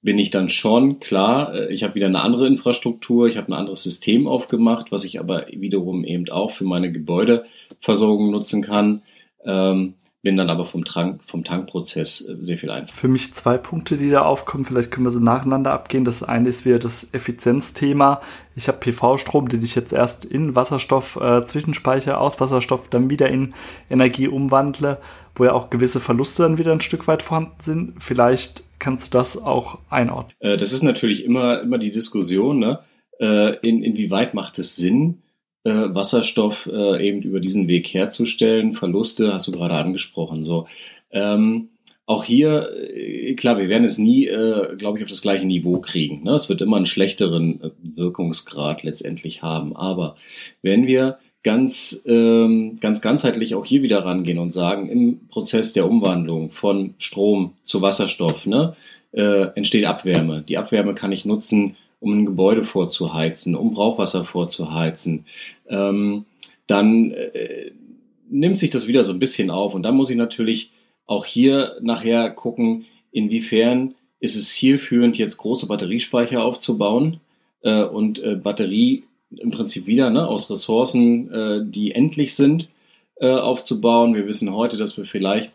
bin 0.03 0.19
ich 0.19 0.31
dann 0.31 0.49
schon 0.49 1.01
klar, 1.01 1.55
äh, 1.55 1.73
ich 1.73 1.83
habe 1.83 1.95
wieder 1.95 2.07
eine 2.07 2.23
andere 2.23 2.47
Infrastruktur, 2.47 3.27
ich 3.27 3.37
habe 3.37 3.49
ein 3.49 3.59
anderes 3.59 3.83
System 3.83 4.27
aufgemacht, 4.27 4.93
was 4.93 5.05
ich 5.05 5.19
aber 5.19 5.47
wiederum 5.51 6.05
eben 6.05 6.29
auch 6.31 6.51
für 6.51 6.65
meine 6.65 6.93
Gebäudeversorgung 6.93 8.31
nutzen 8.31 8.63
kann. 8.63 9.03
Ähm, 9.45 9.95
bin 10.23 10.37
dann 10.37 10.51
aber 10.51 10.65
vom, 10.65 10.85
Tank, 10.85 11.21
vom 11.27 11.45
Tankprozess 11.45 12.29
äh, 12.29 12.37
sehr 12.41 12.59
viel 12.59 12.71
einfacher. 12.71 12.97
Für 12.97 13.09
mich 13.09 13.35
zwei 13.35 13.57
Punkte, 13.57 13.97
die 13.97 14.11
da 14.11 14.23
aufkommen. 14.23 14.65
Vielleicht 14.65 14.91
können 14.91 15.07
wir 15.07 15.11
so 15.11 15.21
nacheinander 15.21 15.73
abgehen. 15.73 16.05
Das 16.05 16.23
eine 16.23 16.49
ist 16.49 16.65
wieder 16.65 16.79
das 16.79 17.13
Effizienzthema. 17.13 18.21
Ich 18.57 18.69
habe 18.69 18.79
PV-Strom, 18.79 19.49
den 19.49 19.63
ich 19.63 19.75
jetzt 19.75 19.93
erst 19.93 20.25
in 20.25 20.57
Wasserstoff 20.57 21.17
äh, 21.21 21.45
zwischenspeichere, 21.45 22.19
aus 22.19 22.41
Wasserstoff 22.41 22.89
dann 22.89 23.11
wieder 23.11 23.29
in 23.29 23.55
Energie 23.89 24.27
umwandle, 24.27 24.99
wo 25.37 25.45
ja 25.45 25.53
auch 25.53 25.71
gewisse 25.71 26.01
Verluste 26.01 26.43
dann 26.43 26.59
wieder 26.59 26.73
ein 26.73 26.81
Stück 26.81 27.07
weit 27.07 27.23
vorhanden 27.23 27.61
sind. 27.61 28.03
Vielleicht 28.03 28.65
kannst 28.81 29.07
du 29.07 29.11
das 29.19 29.41
auch 29.41 29.79
einordnen. 29.89 30.35
Äh, 30.41 30.57
das 30.57 30.73
ist 30.73 30.83
natürlich 30.83 31.25
immer, 31.25 31.63
immer 31.63 31.79
die 31.79 31.91
Diskussion, 31.91 32.59
ne? 32.59 32.81
Äh, 33.21 33.57
in, 33.67 33.83
inwieweit 33.83 34.35
macht 34.35 34.59
es 34.59 34.77
Sinn, 34.77 35.23
äh, 35.65 35.71
Wasserstoff 35.71 36.69
äh, 36.73 37.07
eben 37.07 37.23
über 37.23 37.41
diesen 37.41 37.69
Weg 37.69 37.89
herzustellen. 37.89 38.75
Verluste 38.75 39.33
hast 39.33 39.49
du 39.49 39.53
gerade 39.53 39.75
angesprochen. 39.75 40.45
So. 40.45 40.67
Ähm, 41.11 41.71
auch 42.09 42.25
hier, 42.25 42.71
äh, 42.95 43.35
klar, 43.35 43.59
wir 43.59 43.69
werden 43.69 43.85
es 43.85 43.99
nie, 43.99 44.27
äh, 44.27 44.77
glaube 44.77 44.99
ich, 44.99 45.05
auf 45.05 45.11
das 45.11 45.21
gleiche 45.21 45.45
Niveau 45.45 45.79
kriegen. 45.79 46.25
Ne? 46.25 46.33
Es 46.33 46.49
wird 46.49 46.63
immer 46.63 46.79
einen 46.79 46.87
schlechteren 46.87 47.61
äh, 47.63 47.71
Wirkungsgrad 47.83 48.83
letztendlich 48.83 49.43
haben. 49.43 49.77
Aber 49.77 50.17
wenn 50.63 50.87
wir 50.87 51.19
ganz, 51.43 52.05
ähm, 52.09 52.77
ganz 52.81 53.03
ganzheitlich 53.03 53.55
auch 53.55 53.67
hier 53.67 53.83
wieder 53.83 54.07
rangehen 54.07 54.39
und 54.39 54.53
sagen, 54.53 54.89
im 54.89 55.29
Prozess 55.29 55.75
der 55.75 55.89
Umwandlung 55.89 56.51
von 56.51 56.95
Strom 56.97 57.53
zu 57.63 57.83
Wasserstoff 57.83 58.47
ne, 58.47 58.75
entsteht 59.13 59.87
Abwärme. 59.87 60.45
Die 60.47 60.59
Abwärme 60.59 60.95
kann 60.95 61.13
ich 61.13 61.25
nutzen, 61.25 61.77
um 62.01 62.13
ein 62.13 62.27
Gebäude 62.27 62.65
vorzuheizen, 62.65 63.55
um 63.55 63.73
Brauchwasser 63.73 64.25
vorzuheizen, 64.25 65.27
ähm, 65.69 66.25
dann 66.67 67.13
äh, 67.13 67.73
nimmt 68.31 68.59
sich 68.59 68.71
das 68.71 68.89
wieder 68.89 69.05
so 69.05 69.13
ein 69.13 69.19
bisschen 69.19 69.51
auf. 69.51 69.75
Und 69.75 69.83
dann 69.83 69.97
muss 69.97 70.11
ich 70.11 70.17
natürlich 70.17 70.71
auch 71.07 71.25
hier 71.25 71.77
nachher 71.81 72.31
gucken, 72.31 72.85
inwiefern 73.11 73.95
ist 74.21 74.37
es 74.37 74.53
zielführend, 74.53 75.17
jetzt 75.19 75.39
große 75.39 75.67
Batteriespeicher 75.67 76.45
aufzubauen 76.45 77.21
äh, 77.63 77.83
und 77.83 78.23
äh, 78.23 78.35
Batterie 78.37 79.05
im 79.37 79.51
Prinzip 79.51 79.87
wieder 79.87 80.11
ne, 80.11 80.27
aus 80.27 80.51
Ressourcen, 80.51 81.33
äh, 81.33 81.61
die 81.65 81.93
endlich 81.93 82.35
sind, 82.35 82.71
äh, 83.17 83.31
aufzubauen. 83.31 84.15
Wir 84.15 84.27
wissen 84.27 84.55
heute, 84.55 84.77
dass 84.77 84.97
wir 84.97 85.05
vielleicht 85.05 85.53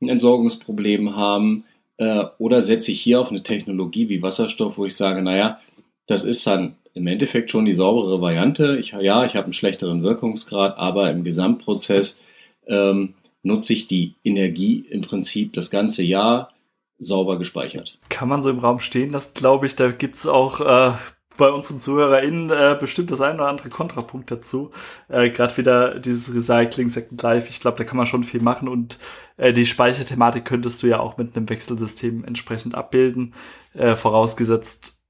ein 0.00 0.08
Entsorgungsproblem 0.08 1.16
haben. 1.16 1.64
Äh, 1.98 2.24
oder 2.38 2.62
setze 2.62 2.92
ich 2.92 3.00
hier 3.00 3.20
auf 3.20 3.30
eine 3.30 3.42
Technologie 3.42 4.08
wie 4.08 4.22
Wasserstoff, 4.22 4.78
wo 4.78 4.86
ich 4.86 4.96
sage, 4.96 5.22
naja, 5.22 5.60
das 6.06 6.24
ist 6.24 6.46
dann 6.46 6.76
im 6.94 7.06
Endeffekt 7.06 7.50
schon 7.50 7.64
die 7.64 7.72
saubere 7.72 8.20
Variante. 8.20 8.76
Ich, 8.76 8.92
ja, 8.92 9.24
ich 9.24 9.36
habe 9.36 9.44
einen 9.44 9.52
schlechteren 9.52 10.02
Wirkungsgrad, 10.02 10.76
aber 10.76 11.10
im 11.10 11.24
Gesamtprozess 11.24 12.24
ähm, 12.66 13.14
nutze 13.42 13.72
ich 13.72 13.86
die 13.86 14.14
Energie 14.24 14.84
im 14.90 15.02
Prinzip 15.02 15.54
das 15.54 15.70
ganze 15.70 16.02
Jahr 16.02 16.52
sauber 16.98 17.38
gespeichert. 17.38 17.98
Kann 18.08 18.28
man 18.28 18.42
so 18.42 18.50
im 18.50 18.58
Raum 18.58 18.78
stehen 18.78 19.12
lassen, 19.12 19.30
glaube 19.34 19.66
ich. 19.66 19.74
Da 19.74 19.90
gibt 19.90 20.16
es 20.16 20.26
auch 20.26 20.60
äh, 20.60 20.92
bei 21.36 21.50
unseren 21.50 21.80
ZuhörerInnen 21.80 22.50
äh, 22.50 22.76
bestimmt 22.78 23.10
das 23.10 23.20
ein 23.20 23.36
oder 23.36 23.48
andere 23.48 23.70
Kontrapunkt 23.70 24.30
dazu. 24.30 24.70
Äh, 25.08 25.30
Gerade 25.30 25.56
wieder 25.56 25.98
dieses 25.98 26.34
Recycling, 26.34 26.88
Second 26.88 27.20
Life, 27.22 27.48
ich 27.48 27.60
glaube, 27.60 27.78
da 27.78 27.84
kann 27.84 27.96
man 27.96 28.06
schon 28.06 28.24
viel 28.24 28.40
machen 28.42 28.68
und 28.68 28.98
äh, 29.36 29.52
die 29.52 29.66
Speicherthematik 29.66 30.44
könntest 30.44 30.82
du 30.82 30.86
ja 30.86 31.00
auch 31.00 31.16
mit 31.16 31.36
einem 31.36 31.48
Wechselsystem 31.48 32.24
entsprechend 32.24 32.74
abbilden, 32.74 33.34
äh, 33.74 33.96
vorausgesetzt, 33.96 35.01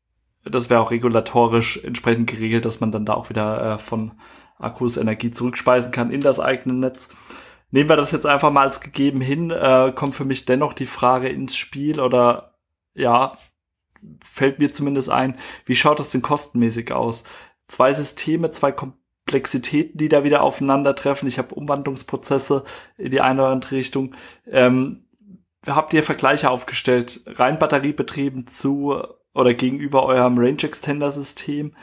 das 0.45 0.71
wäre 0.71 0.81
auch 0.81 0.91
regulatorisch 0.91 1.83
entsprechend 1.85 2.29
geregelt, 2.29 2.65
dass 2.65 2.81
man 2.81 2.93
dann 2.93 3.05
da 3.05 3.15
auch 3.15 3.31
wieder 3.31 3.75
äh, 3.75 3.79
von 3.79 4.13
Akkus 4.59 4.97
Energie 4.97 5.31
zurückspeisen 5.31 5.91
kann 5.91 6.11
in 6.11 6.21
das 6.21 6.41
eigene 6.41 6.75
Netz. 6.75 7.09
Nehmen 7.71 7.89
wir 7.89 7.97
das 7.97 8.13
jetzt 8.13 8.27
einfach 8.27 8.51
mal 8.51 8.65
als 8.65 8.81
gegeben 8.81 9.21
hin, 9.21 9.51
äh, 9.51 9.93
kommt 9.95 10.15
für 10.15 10.25
mich 10.25 10.45
dennoch 10.45 10.75
die 10.75 10.87
Frage 10.87 11.29
ins 11.29 11.57
Spiel 11.57 12.01
oder 12.01 12.55
ja, 12.95 13.33
fällt 14.25 14.59
mir 14.59 14.73
zumindest 14.73 15.11
ein, 15.11 15.39
wie 15.65 15.75
schaut 15.75 16.01
es 16.01 16.11
denn 16.11 16.23
kostenmäßig 16.23 16.93
aus? 16.93 17.25
Zwei 17.69 17.95
Systeme, 17.95 18.51
zwei 18.51 18.73
Komplexitäten, 18.73 19.97
die 19.97 20.09
da 20.09 20.25
wieder 20.25 20.43
aufeinandertreffen. 20.43 21.29
Ich 21.29 21.39
habe 21.39 21.55
Umwandlungsprozesse 21.55 22.65
in 22.99 23.11
die 23.11 23.21
eine 23.21 23.43
oder 23.43 23.53
andere 23.53 23.77
Richtung. 23.77 24.15
Ähm, 24.47 25.07
habt 25.67 25.95
ihr 25.95 26.03
Vergleiche 26.03 26.51
aufgestellt, 26.51 27.23
rein 27.27 27.59
batteriebetrieben 27.59 28.47
zu 28.47 29.03
oder 29.35 29.55
gegenüber 29.55 30.07
eurem 30.07 30.39
Range 30.39 30.63
Extender 30.63 31.11
System? 31.11 31.75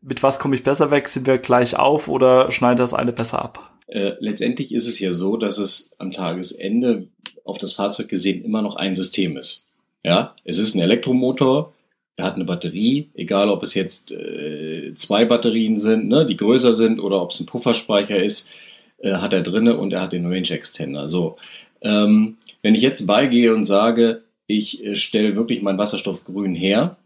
Mit 0.00 0.22
was 0.22 0.38
komme 0.38 0.56
ich 0.56 0.62
besser 0.62 0.90
weg? 0.90 1.08
Sind 1.08 1.26
wir 1.26 1.38
gleich 1.38 1.76
auf 1.76 2.08
oder 2.08 2.50
schneidet 2.50 2.80
das 2.80 2.94
eine 2.94 3.12
besser 3.12 3.42
ab? 3.42 3.74
Äh, 3.86 4.12
letztendlich 4.20 4.72
ist 4.72 4.86
es 4.86 4.98
ja 4.98 5.12
so, 5.12 5.36
dass 5.36 5.58
es 5.58 5.94
am 5.98 6.12
Tagesende 6.12 7.08
auf 7.44 7.58
das 7.58 7.72
Fahrzeug 7.72 8.08
gesehen 8.08 8.44
immer 8.44 8.62
noch 8.62 8.76
ein 8.76 8.94
System 8.94 9.36
ist. 9.36 9.74
Ja, 10.02 10.34
es 10.44 10.58
ist 10.58 10.74
ein 10.74 10.80
Elektromotor, 10.80 11.74
er 12.16 12.24
hat 12.24 12.36
eine 12.36 12.44
Batterie, 12.44 13.10
egal 13.14 13.48
ob 13.48 13.62
es 13.62 13.74
jetzt 13.74 14.12
äh, 14.12 14.92
zwei 14.94 15.24
Batterien 15.24 15.78
sind, 15.78 16.08
ne, 16.08 16.24
die 16.24 16.36
größer 16.36 16.74
sind 16.74 17.00
oder 17.00 17.20
ob 17.20 17.30
es 17.30 17.40
ein 17.40 17.46
Pufferspeicher 17.46 18.22
ist, 18.22 18.50
äh, 18.98 19.14
hat 19.14 19.32
er 19.32 19.42
drinne 19.42 19.76
und 19.76 19.92
er 19.92 20.02
hat 20.02 20.12
den 20.12 20.26
Range 20.26 20.50
Extender. 20.50 21.08
So, 21.08 21.36
ähm, 21.80 22.36
wenn 22.62 22.74
ich 22.74 22.82
jetzt 22.82 23.06
beigehe 23.06 23.54
und 23.54 23.64
sage, 23.64 24.22
ich 24.56 24.84
äh, 24.84 24.96
stelle 24.96 25.36
wirklich 25.36 25.62
mein 25.62 25.78
Wasserstoff 25.78 26.24
grün 26.24 26.54
her, 26.54 26.96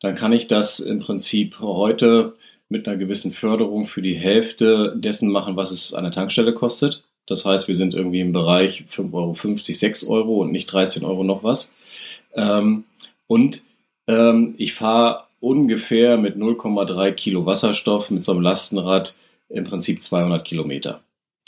dann 0.00 0.14
kann 0.14 0.32
ich 0.32 0.48
das 0.48 0.80
im 0.80 1.00
Prinzip 1.00 1.60
heute 1.60 2.34
mit 2.68 2.88
einer 2.88 2.96
gewissen 2.96 3.32
Förderung 3.32 3.84
für 3.84 4.02
die 4.02 4.14
Hälfte 4.14 4.94
dessen 4.96 5.30
machen, 5.30 5.56
was 5.56 5.70
es 5.70 5.94
an 5.94 6.04
der 6.04 6.12
Tankstelle 6.12 6.54
kostet. 6.54 7.04
Das 7.26 7.44
heißt, 7.44 7.68
wir 7.68 7.74
sind 7.74 7.94
irgendwie 7.94 8.20
im 8.20 8.32
Bereich 8.32 8.84
5,50 8.90 9.12
Euro, 9.12 9.58
6 9.58 10.08
Euro 10.08 10.40
und 10.42 10.52
nicht 10.52 10.66
13 10.66 11.04
Euro 11.04 11.22
noch 11.22 11.44
was. 11.44 11.76
Ähm, 12.34 12.84
und 13.26 13.62
ähm, 14.08 14.54
ich 14.58 14.74
fahre 14.74 15.24
ungefähr 15.38 16.18
mit 16.18 16.36
0,3 16.36 17.12
Kilo 17.12 17.46
Wasserstoff 17.46 18.10
mit 18.10 18.24
so 18.24 18.32
einem 18.32 18.42
Lastenrad 18.42 19.14
im 19.48 19.64
Prinzip 19.64 20.00
200 20.00 20.44
Kilometer. 20.44 21.00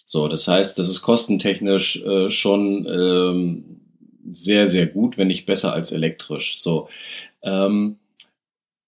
So, 0.07 0.29
das 0.29 0.47
heißt, 0.47 0.79
das 0.79 0.89
ist 0.89 1.03
kostentechnisch 1.03 2.05
äh, 2.05 2.29
schon 2.29 2.87
ähm, 2.87 3.81
sehr, 4.35 4.67
sehr 4.67 4.87
gut, 4.87 5.19
wenn 5.19 5.29
nicht 5.29 5.47
besser 5.47 5.73
als 5.73 5.93
elektrisch. 5.93 6.61
So, 6.61 6.89
ähm, 7.43 7.97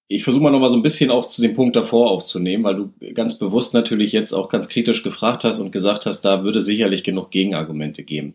ich 0.09 0.23
versuche 0.23 0.43
mal 0.43 0.51
nochmal 0.51 0.71
so 0.71 0.77
ein 0.77 0.83
bisschen 0.83 1.11
auch 1.11 1.27
zu 1.27 1.43
dem 1.43 1.55
Punkt 1.55 1.75
davor 1.75 2.11
aufzunehmen, 2.11 2.63
weil 2.65 2.77
du 2.77 2.93
ganz 3.15 3.39
bewusst 3.39 3.75
natürlich 3.75 4.13
jetzt 4.13 4.33
auch 4.33 4.49
ganz 4.49 4.69
kritisch 4.69 5.03
gefragt 5.03 5.43
hast 5.43 5.59
und 5.59 5.73
gesagt 5.73 6.07
hast, 6.07 6.21
da 6.21 6.45
würde 6.45 6.61
sicherlich 6.61 7.03
genug 7.03 7.31
Gegenargumente 7.31 8.05
geben. 8.05 8.35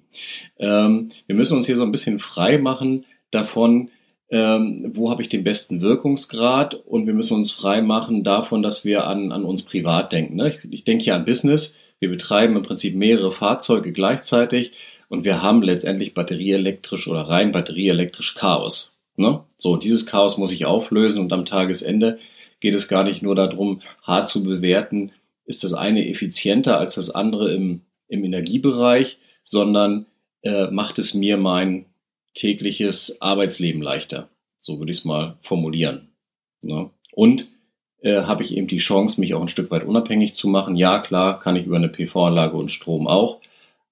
Ähm, 0.60 1.10
wir 1.28 1.36
müssen 1.36 1.56
uns 1.56 1.68
hier 1.68 1.78
so 1.78 1.84
ein 1.84 1.92
bisschen 1.92 2.20
frei 2.20 2.58
machen 2.58 3.06
davon, 3.32 3.90
ähm, 4.30 4.92
wo 4.94 5.10
habe 5.12 5.22
ich 5.22 5.30
den 5.30 5.46
besten 5.46 5.82
Wirkungsgrad 5.82 6.76
und 6.76 7.08
wir 7.08 7.14
müssen 7.14 7.36
uns 7.36 7.52
frei 7.52 7.82
machen 7.82 8.24
davon, 8.24 8.64
dass 8.64 8.84
wir 8.84 9.08
an, 9.08 9.32
an 9.32 9.46
uns 9.46 9.64
privat 9.64 10.12
denken. 10.12 10.36
Ne? 10.36 10.50
Ich, 10.50 10.74
ich 10.74 10.84
denke 10.84 11.06
hier 11.06 11.16
an 11.16 11.26
Business. 11.26 11.80
Wir 12.00 12.10
betreiben 12.10 12.56
im 12.58 12.64
Prinzip 12.64 12.96
mehrere 12.96 13.32
Fahrzeuge 13.32 13.94
gleichzeitig 13.94 14.74
und 15.12 15.26
wir 15.26 15.42
haben 15.42 15.62
letztendlich 15.62 16.14
batterieelektrisch 16.14 17.10
oder 17.10 17.24
rein 17.24 17.52
batterieelektrisch 17.52 18.34
Chaos. 18.34 19.02
Ne? 19.18 19.44
So, 19.58 19.76
dieses 19.76 20.06
Chaos 20.06 20.38
muss 20.38 20.54
ich 20.54 20.66
auflösen 20.66 21.22
und 21.22 21.34
am 21.34 21.44
Tagesende 21.44 22.18
geht 22.62 22.74
es 22.76 22.88
gar 22.88 23.04
nicht 23.04 23.22
nur 23.22 23.36
darum, 23.36 23.82
hart 24.04 24.26
zu 24.26 24.42
bewerten, 24.42 25.12
ist 25.44 25.66
das 25.66 25.74
eine 25.74 26.08
effizienter 26.08 26.78
als 26.78 26.96
das 26.96 27.10
andere 27.10 27.54
im, 27.54 27.82
im 28.08 28.24
Energiebereich, 28.24 29.20
sondern 29.44 30.06
äh, 30.44 30.68
macht 30.68 30.98
es 30.98 31.14
mir 31.14 31.36
mein 31.36 31.88
tägliches 32.34 33.22
Arbeitsleben 33.22 33.82
leichter. 33.82 34.30
So 34.62 34.80
würde 34.80 34.94
ich 34.94 35.00
es 35.00 35.06
mal 35.06 35.36
formulieren. 35.42 36.14
Ne? 36.62 36.90
Und 37.12 37.50
äh, 38.02 38.22
habe 38.22 38.44
ich 38.44 38.56
eben 38.56 38.68
die 38.68 38.78
Chance, 38.78 39.20
mich 39.20 39.34
auch 39.34 39.42
ein 39.42 39.50
Stück 39.50 39.72
weit 39.72 39.84
unabhängig 39.84 40.34
zu 40.34 40.48
machen. 40.48 40.78
Ja, 40.78 41.00
klar, 41.00 41.38
kann 41.42 41.58
ich 41.58 41.66
über 41.66 41.76
eine 41.76 41.90
PV-Anlage 41.90 42.56
und 42.56 42.72
Strom 42.72 43.08
auch. 43.08 43.42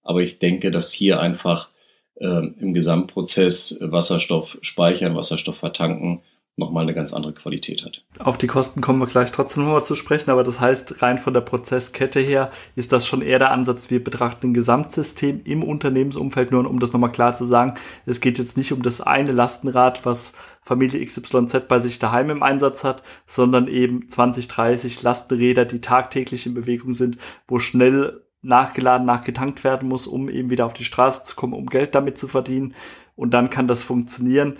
Aber 0.10 0.22
ich 0.22 0.40
denke, 0.40 0.72
dass 0.72 0.92
hier 0.92 1.20
einfach 1.20 1.70
äh, 2.16 2.26
im 2.26 2.74
Gesamtprozess 2.74 3.78
Wasserstoff 3.80 4.58
speichern, 4.64 5.16
Wasserstoff 5.16 5.58
vertanken 5.58 6.24
nochmal 6.58 6.82
eine 6.82 6.96
ganz 6.96 7.14
andere 7.14 7.32
Qualität 7.34 7.86
hat. 7.86 8.04
Auf 8.18 8.40
die 8.40 8.48
Kosten 8.48 8.82
kommen 8.82 9.00
wir 9.00 9.06
gleich 9.06 9.32
trotzdem 9.32 9.64
nochmal 9.64 9.84
zu 9.84 9.94
sprechen, 9.94 10.32
aber 10.32 10.44
das 10.44 10.60
heißt, 10.60 11.04
rein 11.04 11.20
von 11.20 11.36
der 11.36 11.42
Prozesskette 11.42 12.20
her 12.20 12.50
ist 12.76 12.92
das 12.92 13.06
schon 13.06 13.22
eher 13.22 13.38
der 13.38 13.52
Ansatz, 13.52 13.92
wir 13.92 14.04
betrachten 14.04 14.48
ein 14.48 14.54
Gesamtsystem 14.56 15.42
im 15.44 15.64
Unternehmensumfeld, 15.64 16.52
nur 16.52 16.68
um 16.68 16.80
das 16.80 16.92
nochmal 16.92 17.12
klar 17.12 17.36
zu 17.36 17.46
sagen, 17.46 17.76
es 18.08 18.20
geht 18.20 18.40
jetzt 18.40 18.58
nicht 18.58 18.74
um 18.74 18.82
das 18.82 19.02
eine 19.02 19.32
Lastenrad, 19.32 20.08
was 20.08 20.34
Familie 20.64 21.06
XYZ 21.06 21.68
bei 21.68 21.78
sich 21.78 22.00
daheim 22.00 22.32
im 22.32 22.42
Einsatz 22.42 22.84
hat, 22.84 23.04
sondern 23.28 23.68
eben 23.68 24.10
20, 24.10 24.48
30 24.48 25.04
Lastenräder, 25.04 25.66
die 25.66 25.82
tagtäglich 25.82 26.48
in 26.48 26.56
Bewegung 26.56 26.96
sind, 26.96 27.20
wo 27.48 27.60
schnell 27.60 28.24
nachgeladen, 28.42 29.06
nachgetankt 29.06 29.64
werden 29.64 29.90
muss, 29.90 30.08
um 30.08 30.30
eben 30.30 30.50
wieder 30.50 30.66
auf 30.66 30.74
die 30.74 30.86
Straße 30.86 31.24
zu 31.24 31.36
kommen, 31.36 31.54
um 31.54 31.66
Geld 31.66 31.96
damit 31.96 32.18
zu 32.18 32.28
verdienen. 32.28 32.74
Und 33.16 33.34
dann 33.34 33.50
kann 33.50 33.68
das 33.68 33.84
funktionieren 33.84 34.58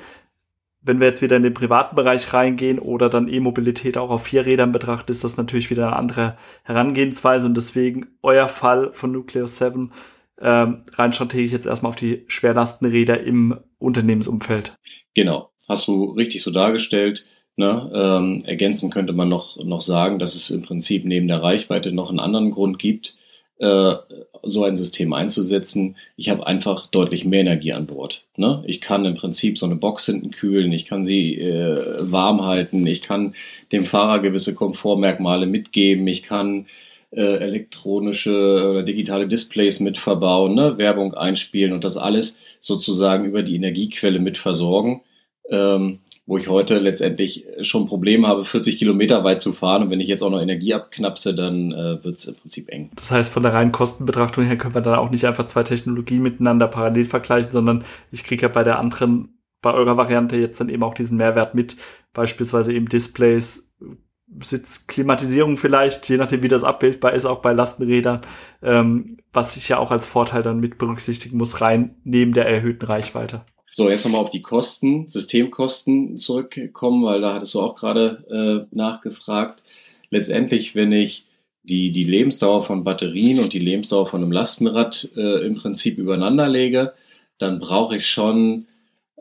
wenn 0.82 1.00
wir 1.00 1.08
jetzt 1.08 1.22
wieder 1.22 1.36
in 1.36 1.44
den 1.44 1.54
privaten 1.54 1.96
Bereich 1.96 2.34
reingehen 2.34 2.80
oder 2.80 3.10
dann 3.10 3.28
E-Mobilität 3.28 3.98
auch 3.98 4.10
auf 4.10 4.24
vier 4.24 4.46
Rädern 4.46 4.72
betrachtet, 4.72 5.10
ist 5.10 5.24
das 5.24 5.38
natürlich 5.38 5.70
wieder 5.70 5.88
eine 5.88 5.96
andere 5.96 6.38
Herangehensweise 6.64 7.46
und 7.48 7.56
deswegen 7.56 8.08
euer 8.22 8.48
Fall 8.48 8.94
von 8.94 9.12
Nucleus 9.12 9.58
7 9.58 9.92
ähm, 10.42 10.84
rein 10.94 11.12
strategisch 11.12 11.52
jetzt 11.52 11.66
erstmal 11.66 11.90
auf 11.90 11.98
die 11.98 12.24
Schwerlastenräder 12.28 13.22
im 13.22 13.60
Unternehmensumfeld. 13.78 14.78
Genau, 15.14 15.50
hast 15.68 15.88
du 15.90 16.06
richtig 16.12 16.44
so 16.44 16.52
dargestellt. 16.52 17.28
Ne? 17.58 17.92
Ähm, 17.94 18.42
ergänzend 18.46 18.94
könnte 18.94 19.12
man 19.12 19.28
noch, 19.28 19.62
noch 19.62 19.82
sagen, 19.82 20.18
dass 20.18 20.34
es 20.34 20.50
im 20.50 20.62
Prinzip 20.62 21.04
neben 21.04 21.28
der 21.28 21.44
Reichweite 21.44 21.92
noch 21.92 22.10
einen 22.10 22.22
anderen 22.22 22.52
Grund 22.52 22.80
gibt, 22.80 23.18
äh, 23.60 23.96
so 24.44 24.64
ein 24.64 24.76
System 24.76 25.14
einzusetzen. 25.14 25.98
Ich 26.16 26.30
habe 26.30 26.48
einfach 26.48 26.86
deutlich 26.88 27.26
mehr 27.26 27.42
Energie 27.42 27.74
an 27.74 27.88
Bord. 27.88 28.24
Ne? 28.38 28.64
Ich 28.66 28.82
kann 28.82 29.06
im 29.06 29.16
Prinzip 29.16 29.58
so 29.58 29.66
eine 29.66 29.76
Box 29.76 30.06
hinten 30.06 30.32
kühlen, 30.32 30.72
ich 30.72 30.86
kann 30.86 31.04
sie 31.04 31.36
äh, 31.36 31.98
warm 32.00 32.46
halten, 32.46 32.88
ich 32.88 33.02
kann 33.02 33.36
dem 33.72 33.86
Fahrer 33.86 34.20
gewisse 34.20 34.56
Komfortmerkmale 34.56 35.46
mitgeben, 35.46 36.08
ich 36.08 36.24
kann 36.24 36.68
äh, 37.12 37.22
elektronische 37.22 38.70
oder 38.70 38.84
digitale 38.84 39.28
Displays 39.28 39.80
mit 39.80 39.98
verbauen, 39.98 40.56
ne? 40.56 40.78
Werbung 40.78 41.14
einspielen 41.14 41.74
und 41.74 41.84
das 41.84 41.98
alles 41.98 42.42
sozusagen 42.62 43.26
über 43.26 43.44
die 43.44 43.56
Energiequelle 43.56 44.20
mit 44.20 44.38
versorgen. 44.38 45.02
Ähm, 45.50 46.00
wo 46.30 46.38
ich 46.38 46.48
heute 46.48 46.78
letztendlich 46.78 47.48
schon 47.62 47.84
ein 47.84 47.88
Problem 47.88 48.28
habe, 48.28 48.46
40 48.46 48.78
Kilometer 48.78 49.24
weit 49.24 49.42
zu 49.42 49.52
fahren. 49.52 49.82
Und 49.82 49.90
wenn 49.90 50.00
ich 50.00 50.08
jetzt 50.08 50.22
auch 50.22 50.30
noch 50.30 50.40
Energie 50.40 50.76
abknapse, 50.76 51.36
dann 51.36 51.72
äh, 51.72 52.04
wird 52.04 52.18
es 52.18 52.26
im 52.26 52.36
Prinzip 52.36 52.70
eng. 52.70 52.92
Das 52.96 53.10
heißt, 53.10 53.34
von 53.34 53.42
der 53.42 53.54
reinen 53.54 53.72
Kostenbetrachtung 53.72 54.44
her 54.44 54.56
können 54.56 54.76
wir 54.76 54.82
dann 54.82 55.00
auch 55.00 55.10
nicht 55.10 55.26
einfach 55.26 55.48
zwei 55.48 55.64
Technologien 55.64 56.22
miteinander 56.22 56.68
parallel 56.68 57.06
vergleichen, 57.06 57.52
sondern 57.52 57.84
ich 58.12 58.24
kriege 58.24 58.44
ja 58.44 58.48
bei 58.48 58.64
der 58.64 58.78
anderen, 58.78 59.40
bei 59.64 59.74
eurer 59.74 59.98
Variante 59.98 60.36
jetzt 60.36 60.60
dann 60.60 60.70
eben 60.70 60.84
auch 60.84 60.94
diesen 60.94 61.18
Mehrwert 61.18 61.56
mit, 61.56 61.78
beispielsweise 62.14 62.74
eben 62.74 62.90
Displays, 62.90 63.74
Sitzklimatisierung 64.40 65.58
vielleicht, 65.58 66.08
je 66.10 66.18
nachdem 66.18 66.44
wie 66.44 66.48
das 66.48 66.64
abbildbar 66.64 67.14
ist, 67.14 67.26
auch 67.26 67.40
bei 67.40 67.54
Lastenrädern, 67.54 68.22
ähm, 68.62 69.18
was 69.34 69.58
ich 69.58 69.68
ja 69.68 69.80
auch 69.80 69.90
als 69.90 70.06
Vorteil 70.06 70.44
dann 70.44 70.60
mit 70.60 70.78
berücksichtigen 70.78 71.40
muss, 71.40 71.60
rein 71.60 71.96
neben 72.04 72.34
der 72.34 72.48
erhöhten 72.48 72.86
Reichweite. 72.86 73.46
So, 73.72 73.90
jetzt 73.90 74.04
nochmal 74.04 74.22
auf 74.22 74.30
die 74.30 74.42
Kosten, 74.42 75.08
Systemkosten 75.08 76.18
zurückkommen, 76.18 77.04
weil 77.04 77.22
da 77.22 77.34
hattest 77.34 77.54
du 77.54 77.62
auch 77.62 77.76
gerade 77.76 78.68
äh, 78.72 78.76
nachgefragt. 78.76 79.64
Letztendlich, 80.10 80.76
wenn 80.76 80.92
ich 80.92 81.26
die, 81.64 81.92
die 81.92 82.04
Lebensdauer 82.04 82.64
von 82.64 82.84
Batterien 82.84 83.40
und 83.40 83.54
die 83.54 83.60
Lebensdauer 83.60 84.08
von 84.08 84.24
einem 84.24 84.32
Lastenrad 84.32 85.10
äh, 85.16 85.46
im 85.46 85.56
Prinzip 85.56 85.98
übereinander 85.98 86.50
lege, 86.50 86.94
dann 87.38 87.60
brauche 87.60 87.98
ich 87.98 88.08
schon 88.08 88.66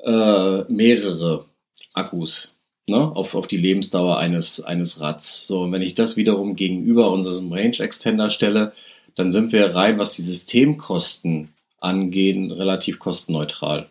äh, 0.02 0.62
mehrere 0.72 1.44
Akkus 1.92 2.58
ne, 2.88 3.14
auf, 3.14 3.34
auf 3.34 3.46
die 3.46 3.58
Lebensdauer 3.58 4.18
eines, 4.18 4.62
eines 4.62 5.00
Rads. 5.00 5.46
So, 5.46 5.62
und 5.62 5.72
wenn 5.72 5.82
ich 5.82 5.94
das 5.94 6.16
wiederum 6.16 6.56
gegenüber 6.56 7.10
unserem 7.10 7.52
Range 7.52 7.78
Extender 7.78 8.30
stelle, 8.30 8.72
dann 9.14 9.30
sind 9.30 9.52
wir 9.52 9.74
rein, 9.74 9.98
was 9.98 10.14
die 10.14 10.22
Systemkosten 10.22 11.50
angehen, 11.80 12.50
relativ 12.50 12.98
kostenneutral. 12.98 13.88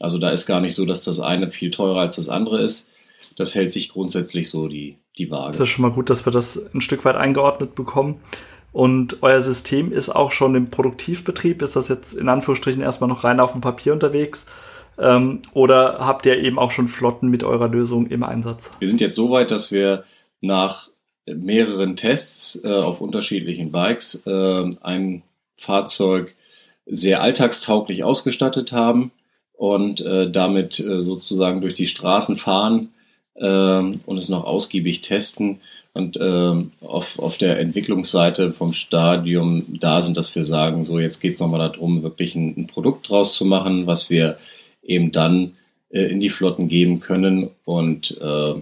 Also 0.00 0.18
da 0.18 0.30
ist 0.30 0.46
gar 0.46 0.60
nicht 0.60 0.74
so, 0.74 0.84
dass 0.84 1.04
das 1.04 1.20
eine 1.20 1.50
viel 1.50 1.70
teurer 1.70 2.00
als 2.00 2.16
das 2.16 2.28
andere 2.28 2.60
ist. 2.60 2.92
Das 3.36 3.54
hält 3.54 3.70
sich 3.70 3.90
grundsätzlich 3.90 4.50
so 4.50 4.68
die, 4.68 4.98
die 5.18 5.30
Waage. 5.30 5.58
Das 5.58 5.60
ist 5.60 5.68
schon 5.68 5.82
mal 5.82 5.92
gut, 5.92 6.10
dass 6.10 6.26
wir 6.26 6.32
das 6.32 6.74
ein 6.74 6.80
Stück 6.80 7.04
weit 7.04 7.16
eingeordnet 7.16 7.74
bekommen. 7.74 8.20
Und 8.72 9.22
euer 9.22 9.40
System 9.40 9.92
ist 9.92 10.08
auch 10.08 10.30
schon 10.30 10.54
im 10.54 10.70
Produktivbetrieb. 10.70 11.60
Ist 11.60 11.76
das 11.76 11.88
jetzt 11.88 12.14
in 12.14 12.28
Anführungsstrichen 12.28 12.82
erstmal 12.82 13.08
noch 13.08 13.24
rein 13.24 13.40
auf 13.40 13.52
dem 13.52 13.60
Papier 13.60 13.92
unterwegs? 13.92 14.46
Ähm, 14.98 15.42
oder 15.52 15.98
habt 16.00 16.26
ihr 16.26 16.38
eben 16.38 16.58
auch 16.58 16.70
schon 16.70 16.88
Flotten 16.88 17.28
mit 17.28 17.44
eurer 17.44 17.68
Lösung 17.68 18.06
im 18.06 18.22
Einsatz? 18.22 18.72
Wir 18.78 18.88
sind 18.88 19.00
jetzt 19.00 19.14
so 19.14 19.30
weit, 19.30 19.50
dass 19.50 19.72
wir 19.72 20.04
nach 20.40 20.88
mehreren 21.26 21.96
Tests 21.96 22.64
äh, 22.64 22.68
auf 22.68 23.00
unterschiedlichen 23.00 23.72
Bikes 23.72 24.26
äh, 24.26 24.64
ein 24.80 25.22
Fahrzeug 25.56 26.34
sehr 26.86 27.22
alltagstauglich 27.22 28.04
ausgestattet 28.04 28.72
haben 28.72 29.12
und 29.62 30.00
äh, 30.00 30.28
damit 30.28 30.80
äh, 30.80 31.00
sozusagen 31.00 31.60
durch 31.60 31.74
die 31.74 31.86
Straßen 31.86 32.36
fahren 32.36 32.88
ähm, 33.36 34.00
und 34.06 34.18
es 34.18 34.28
noch 34.28 34.42
ausgiebig 34.42 35.02
testen 35.02 35.60
und 35.92 36.18
ähm, 36.20 36.72
auf, 36.80 37.20
auf 37.20 37.38
der 37.38 37.60
Entwicklungsseite 37.60 38.52
vom 38.52 38.72
Stadium 38.72 39.64
da 39.68 40.02
sind, 40.02 40.16
dass 40.16 40.34
wir 40.34 40.42
sagen, 40.42 40.82
so 40.82 40.98
jetzt 40.98 41.20
geht 41.20 41.30
es 41.30 41.38
nochmal 41.38 41.60
darum, 41.60 42.02
wirklich 42.02 42.34
ein, 42.34 42.56
ein, 42.56 42.66
Produkt 42.66 43.08
draus 43.08 43.36
zu 43.36 43.44
machen, 43.44 43.86
was 43.86 44.10
wir 44.10 44.36
eben 44.82 45.12
dann 45.12 45.52
äh, 45.90 46.10
in 46.10 46.18
die 46.18 46.30
Flotten 46.30 46.66
geben 46.66 46.98
können 46.98 47.48
und, 47.64 48.20
äh, 48.20 48.54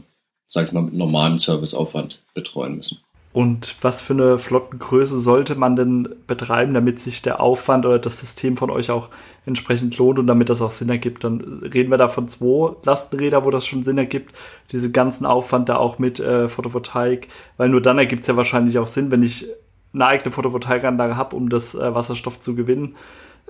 sag 0.49 0.67
ich 0.67 0.73
mal, 0.73 0.83
mit 0.83 0.93
normalem 0.93 1.39
Serviceaufwand 1.39 2.21
betreuen 2.35 2.77
müssen. 2.77 2.99
Und 3.33 3.77
was 3.81 4.01
für 4.01 4.13
eine 4.13 4.39
Flottengröße 4.39 5.21
sollte 5.21 5.55
man 5.55 5.77
denn 5.77 6.17
betreiben, 6.27 6.75
damit 6.75 6.99
sich 6.99 7.23
der 7.23 7.41
Aufwand 7.41 7.87
oder 7.87 8.01
das 8.01 8.19
System 8.19 8.57
von 8.57 8.71
euch 8.71 8.91
auch 8.91 9.09
entsprechend 9.47 9.97
lohnt 9.99 10.19
und 10.19 10.27
damit 10.27 10.49
das 10.49 10.61
auch 10.61 10.73
Sinn 10.73 10.89
ergibt? 10.89 11.23
Dann 11.23 11.63
reden 11.63 11.91
wir 11.91 11.97
da 11.97 12.09
von 12.09 12.29
zwei 12.29 12.75
Lastenräder, 12.85 13.45
wo 13.45 13.51
das 13.51 13.67
schon 13.67 13.85
Sinn 13.85 13.99
ergibt. 13.99 14.35
Diese 14.73 14.91
ganzen 14.91 15.27
Aufwand 15.27 15.69
da 15.69 15.77
auch 15.77 16.01
mit 16.01 16.19
äh, 16.19 16.49
Photovoltaik, 16.49 17.29
weil 17.57 17.69
nur 17.69 17.81
dann 17.81 17.99
ergibt 17.99 18.23
es 18.23 18.27
ja 18.27 18.37
wahrscheinlich 18.37 18.79
auch 18.79 18.89
Sinn, 18.89 19.13
wenn 19.13 19.23
ich 19.23 19.47
eine 19.93 20.07
eigene 20.07 20.33
Photovoltaikanlage 20.33 21.17
habe, 21.17 21.37
um 21.37 21.51
das 21.51 21.77
äh, 21.77 21.95
Wasserstoff 21.95 22.41
zu 22.41 22.57
gewinnen. 22.57 22.97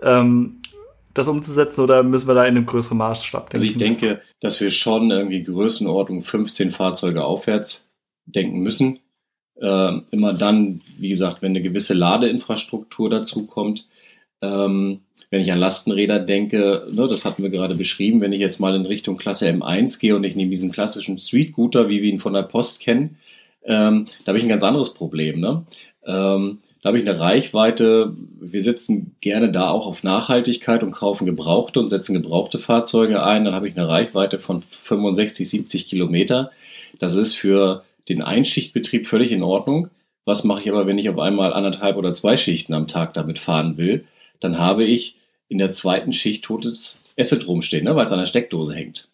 Ähm, 0.02 0.60
das 1.14 1.26
umzusetzen 1.26 1.80
oder 1.80 2.02
müssen 2.02 2.28
wir 2.28 2.34
da 2.34 2.44
in 2.44 2.56
einem 2.56 2.66
größeren 2.66 2.98
Maßstab 2.98 3.48
denken? 3.48 3.54
Also 3.54 3.66
ich 3.66 3.78
denke, 3.78 4.20
dass 4.40 4.60
wir 4.60 4.70
schon 4.70 5.10
irgendwie 5.10 5.42
Größenordnung 5.42 6.22
15 6.22 6.70
Fahrzeuge 6.70 7.24
aufwärts 7.24 7.90
denken 8.26 8.60
müssen 8.60 9.00
äh, 9.60 9.92
immer 10.10 10.32
dann, 10.32 10.80
wie 10.98 11.08
gesagt, 11.08 11.42
wenn 11.42 11.52
eine 11.52 11.62
gewisse 11.62 11.94
Ladeinfrastruktur 11.94 13.10
dazu 13.10 13.46
kommt. 13.46 13.88
Ähm, 14.42 15.00
wenn 15.30 15.42
ich 15.42 15.52
an 15.52 15.60
Lastenräder 15.60 16.18
denke, 16.18 16.88
ne, 16.90 17.06
das 17.06 17.24
hatten 17.24 17.42
wir 17.42 17.50
gerade 17.50 17.76
beschrieben, 17.76 18.20
wenn 18.20 18.32
ich 18.32 18.40
jetzt 18.40 18.58
mal 18.58 18.74
in 18.74 18.86
Richtung 18.86 19.16
Klasse 19.16 19.48
M1 19.48 20.00
gehe 20.00 20.16
und 20.16 20.24
ich 20.24 20.34
nehme 20.34 20.50
diesen 20.50 20.72
klassischen 20.72 21.18
Street-Scooter, 21.18 21.88
wie 21.88 22.02
wir 22.02 22.10
ihn 22.10 22.18
von 22.18 22.32
der 22.32 22.42
Post 22.42 22.82
kennen, 22.82 23.16
ähm, 23.64 24.06
da 24.24 24.30
habe 24.30 24.38
ich 24.38 24.44
ein 24.44 24.48
ganz 24.48 24.64
anderes 24.64 24.94
Problem. 24.94 25.38
Ne? 25.38 25.64
Ähm, 26.04 26.58
da 26.82 26.88
habe 26.88 26.98
ich 26.98 27.08
eine 27.08 27.20
Reichweite, 27.20 28.16
wir 28.40 28.62
setzen 28.62 29.14
gerne 29.20 29.52
da 29.52 29.70
auch 29.70 29.86
auf 29.86 30.02
Nachhaltigkeit 30.02 30.82
und 30.82 30.92
kaufen 30.92 31.26
gebrauchte 31.26 31.78
und 31.78 31.88
setzen 31.88 32.14
gebrauchte 32.14 32.58
Fahrzeuge 32.58 33.22
ein. 33.22 33.44
Dann 33.44 33.54
habe 33.54 33.68
ich 33.68 33.76
eine 33.76 33.86
Reichweite 33.86 34.38
von 34.38 34.62
65, 34.62 35.48
70 35.48 35.88
Kilometer. 35.88 36.50
Das 36.98 37.16
ist 37.16 37.34
für 37.34 37.84
den 38.10 38.22
Einschichtbetrieb 38.22 39.06
völlig 39.06 39.32
in 39.32 39.42
Ordnung. 39.42 39.88
Was 40.24 40.44
mache 40.44 40.62
ich 40.62 40.70
aber, 40.70 40.86
wenn 40.86 40.98
ich 40.98 41.08
auf 41.08 41.18
einmal 41.18 41.52
anderthalb 41.52 41.96
oder 41.96 42.12
zwei 42.12 42.36
Schichten 42.36 42.74
am 42.74 42.86
Tag 42.86 43.14
damit 43.14 43.38
fahren 43.38 43.76
will? 43.76 44.04
Dann 44.38 44.58
habe 44.58 44.84
ich 44.84 45.16
in 45.48 45.58
der 45.58 45.70
zweiten 45.70 46.12
Schicht 46.12 46.44
totes 46.44 47.04
Asset 47.18 47.46
rumstehen, 47.48 47.84
ne, 47.84 47.96
weil 47.96 48.04
es 48.04 48.12
an 48.12 48.18
der 48.18 48.26
Steckdose 48.26 48.74
hängt. 48.74 49.08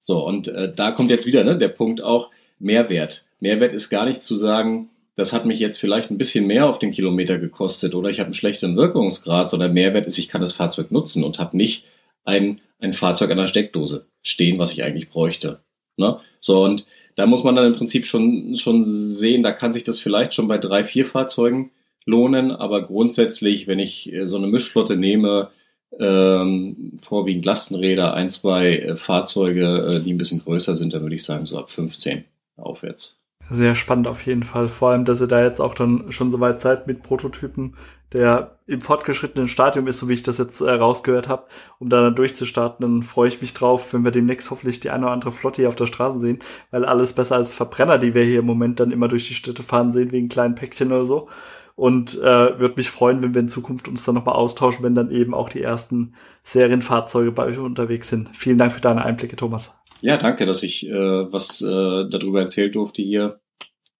So, 0.00 0.26
und 0.26 0.48
äh, 0.48 0.72
da 0.72 0.92
kommt 0.92 1.10
jetzt 1.10 1.26
wieder 1.26 1.44
ne, 1.44 1.58
der 1.58 1.68
Punkt 1.68 2.00
auch 2.02 2.30
Mehrwert. 2.58 3.26
Mehrwert 3.40 3.74
ist 3.74 3.90
gar 3.90 4.06
nicht 4.06 4.22
zu 4.22 4.36
sagen, 4.36 4.90
das 5.16 5.32
hat 5.32 5.44
mich 5.44 5.58
jetzt 5.58 5.78
vielleicht 5.78 6.10
ein 6.10 6.18
bisschen 6.18 6.46
mehr 6.46 6.66
auf 6.66 6.78
den 6.78 6.92
Kilometer 6.92 7.38
gekostet 7.38 7.94
oder 7.94 8.08
ich 8.08 8.20
habe 8.20 8.28
einen 8.28 8.34
schlechteren 8.34 8.76
Wirkungsgrad, 8.76 9.48
sondern 9.48 9.74
Mehrwert 9.74 10.06
ist, 10.06 10.18
ich 10.18 10.28
kann 10.28 10.40
das 10.40 10.52
Fahrzeug 10.52 10.90
nutzen 10.90 11.24
und 11.24 11.38
habe 11.38 11.56
nicht 11.56 11.84
ein, 12.24 12.60
ein 12.78 12.94
Fahrzeug 12.94 13.30
an 13.30 13.36
der 13.36 13.46
Steckdose 13.46 14.06
stehen, 14.22 14.58
was 14.58 14.72
ich 14.72 14.82
eigentlich 14.82 15.10
bräuchte. 15.10 15.60
Ne? 15.96 16.18
So, 16.40 16.64
und 16.64 16.86
da 17.20 17.26
muss 17.26 17.44
man 17.44 17.54
dann 17.54 17.66
im 17.66 17.74
Prinzip 17.74 18.06
schon, 18.06 18.56
schon 18.56 18.82
sehen, 18.82 19.42
da 19.42 19.52
kann 19.52 19.74
sich 19.74 19.84
das 19.84 19.98
vielleicht 19.98 20.32
schon 20.32 20.48
bei 20.48 20.56
drei, 20.56 20.84
vier 20.84 21.04
Fahrzeugen 21.04 21.70
lohnen, 22.06 22.50
aber 22.50 22.80
grundsätzlich, 22.80 23.66
wenn 23.66 23.78
ich 23.78 24.10
äh, 24.10 24.26
so 24.26 24.38
eine 24.38 24.46
Mischflotte 24.46 24.96
nehme, 24.96 25.50
ähm, 25.98 26.96
vorwiegend 27.02 27.44
Lastenräder, 27.44 28.14
ein, 28.14 28.30
zwei 28.30 28.78
äh, 28.78 28.96
Fahrzeuge, 28.96 29.96
äh, 29.96 30.00
die 30.00 30.14
ein 30.14 30.16
bisschen 30.18 30.40
größer 30.40 30.74
sind, 30.74 30.94
dann 30.94 31.02
würde 31.02 31.14
ich 31.14 31.24
sagen, 31.24 31.44
so 31.44 31.58
ab 31.58 31.70
15 31.70 32.24
aufwärts 32.56 33.19
sehr 33.50 33.74
spannend 33.74 34.06
auf 34.06 34.24
jeden 34.24 34.44
Fall. 34.44 34.68
Vor 34.68 34.90
allem, 34.90 35.04
dass 35.04 35.20
ihr 35.20 35.26
da 35.26 35.42
jetzt 35.42 35.60
auch 35.60 35.74
dann 35.74 36.12
schon 36.12 36.30
so 36.30 36.38
weit 36.38 36.60
seid 36.60 36.86
mit 36.86 37.02
Prototypen, 37.02 37.74
der 38.12 38.58
im 38.66 38.80
fortgeschrittenen 38.80 39.48
Stadium 39.48 39.88
ist, 39.88 39.98
so 39.98 40.08
wie 40.08 40.14
ich 40.14 40.22
das 40.22 40.38
jetzt 40.38 40.60
äh, 40.60 40.70
rausgehört 40.70 41.28
habe, 41.28 41.46
um 41.80 41.88
da 41.88 42.00
dann 42.00 42.14
durchzustarten. 42.14 42.82
Dann 42.82 43.02
freue 43.02 43.28
ich 43.28 43.40
mich 43.40 43.52
drauf, 43.52 43.92
wenn 43.92 44.04
wir 44.04 44.12
demnächst 44.12 44.50
hoffentlich 44.50 44.78
die 44.80 44.90
eine 44.90 45.04
oder 45.04 45.12
andere 45.12 45.32
Flotte 45.32 45.62
hier 45.62 45.68
auf 45.68 45.76
der 45.76 45.86
Straße 45.86 46.20
sehen, 46.20 46.38
weil 46.70 46.84
alles 46.84 47.12
besser 47.12 47.36
als 47.36 47.52
Verbrenner, 47.52 47.98
die 47.98 48.14
wir 48.14 48.22
hier 48.22 48.38
im 48.38 48.46
Moment 48.46 48.78
dann 48.78 48.92
immer 48.92 49.08
durch 49.08 49.26
die 49.26 49.34
Städte 49.34 49.64
fahren 49.64 49.90
sehen, 49.90 50.12
wegen 50.12 50.28
kleinen 50.28 50.54
Päckchen 50.54 50.92
oder 50.92 51.04
so. 51.04 51.28
Und 51.74 52.18
äh, 52.20 52.60
würde 52.60 52.74
mich 52.76 52.90
freuen, 52.90 53.22
wenn 53.22 53.34
wir 53.34 53.40
in 53.40 53.48
Zukunft 53.48 53.88
uns 53.88 54.04
dann 54.04 54.14
nochmal 54.14 54.34
austauschen, 54.34 54.84
wenn 54.84 54.94
dann 54.94 55.10
eben 55.10 55.34
auch 55.34 55.48
die 55.48 55.62
ersten 55.62 56.14
Serienfahrzeuge 56.42 57.32
bei 57.32 57.46
euch 57.46 57.58
unterwegs 57.58 58.08
sind. 58.08 58.36
Vielen 58.36 58.58
Dank 58.58 58.72
für 58.72 58.80
deine 58.80 59.04
Einblicke, 59.04 59.34
Thomas. 59.36 59.79
Ja, 60.02 60.16
danke, 60.16 60.46
dass 60.46 60.62
ich 60.62 60.86
äh, 60.86 60.92
was 60.92 61.60
äh, 61.62 62.08
darüber 62.08 62.40
erzählt 62.40 62.74
durfte 62.74 63.02
hier. 63.02 63.40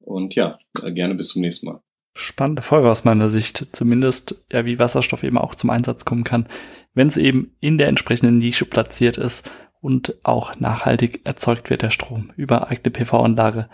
Und 0.00 0.34
ja, 0.34 0.58
äh, 0.82 0.92
gerne 0.92 1.14
bis 1.14 1.28
zum 1.28 1.42
nächsten 1.42 1.66
Mal. 1.66 1.82
Spannende 2.14 2.62
Folge 2.62 2.90
aus 2.90 3.04
meiner 3.04 3.28
Sicht. 3.28 3.68
Zumindest, 3.72 4.42
ja, 4.50 4.64
wie 4.64 4.78
Wasserstoff 4.78 5.22
eben 5.22 5.38
auch 5.38 5.54
zum 5.54 5.70
Einsatz 5.70 6.04
kommen 6.04 6.24
kann, 6.24 6.48
wenn 6.94 7.08
es 7.08 7.16
eben 7.16 7.56
in 7.60 7.78
der 7.78 7.88
entsprechenden 7.88 8.38
Nische 8.38 8.64
platziert 8.64 9.16
ist 9.16 9.48
und 9.80 10.16
auch 10.24 10.58
nachhaltig 10.58 11.20
erzeugt 11.24 11.70
wird 11.70 11.82
der 11.82 11.90
Strom 11.90 12.32
über 12.36 12.68
eigene 12.68 12.90
PV-Anlage 12.90 13.68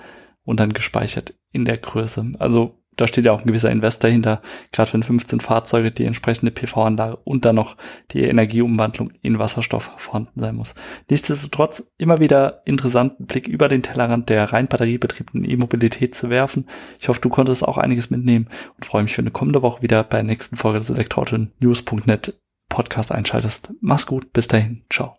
und 0.45 0.61
dann 0.61 0.73
gespeichert 0.73 1.35
in 1.51 1.65
der 1.65 1.79
Größe. 1.79 2.33
Also 2.39 2.79
da 2.97 3.07
steht 3.07 3.27
ja 3.27 3.33
auch 3.33 3.41
ein 3.41 3.47
gewisser 3.47 3.71
Investor 3.71 4.11
hinter, 4.11 4.41
gerade 4.73 4.93
wenn 4.93 5.03
15 5.03 5.41
Fahrzeuge 5.41 5.91
die 5.91 6.05
entsprechende 6.05 6.51
PV-Anlage 6.51 7.17
und 7.25 7.45
dann 7.45 7.57
noch 7.57 7.77
die 8.13 8.25
Energieumwandlung 8.25 9.13
in 9.23 9.39
Wasserstoff 9.39 9.91
vorhanden 9.99 10.41
sein 10.41 10.57
muss. 10.57 10.75
Nichtsdestotrotz 11.11 11.85
immer 11.99 12.19
wieder 12.19 12.63
interessanten 12.65 13.27
Blick 13.27 13.47
über 13.47 13.69
den 13.69 13.83
Tellerrand 13.83 14.29
der 14.29 14.53
rein 14.53 14.69
batteriebetriebenen 14.69 15.49
E-Mobilität 15.49 16.15
zu 16.15 16.31
werfen. 16.31 16.67
Ich 16.99 17.09
hoffe, 17.09 17.21
du 17.21 17.29
konntest 17.29 17.67
auch 17.67 17.79
einiges 17.79 18.11
mitnehmen 18.11 18.49
und 18.77 18.87
freue 18.87 19.03
mich, 19.03 19.17
wenn 19.19 19.27
du 19.27 19.31
kommende 19.31 19.63
Woche 19.63 19.83
wieder 19.83 20.03
bei 20.03 20.19
der 20.19 20.25
nächsten 20.25 20.57
Folge 20.57 20.79
des 20.79 20.91
Elektroauto 20.91 21.37
News.net 21.61 22.35
Podcast 22.69 23.13
einschaltest. 23.13 23.73
Mach's 23.81 24.07
gut, 24.07 24.33
bis 24.33 24.49
dahin, 24.49 24.85
ciao. 24.91 25.17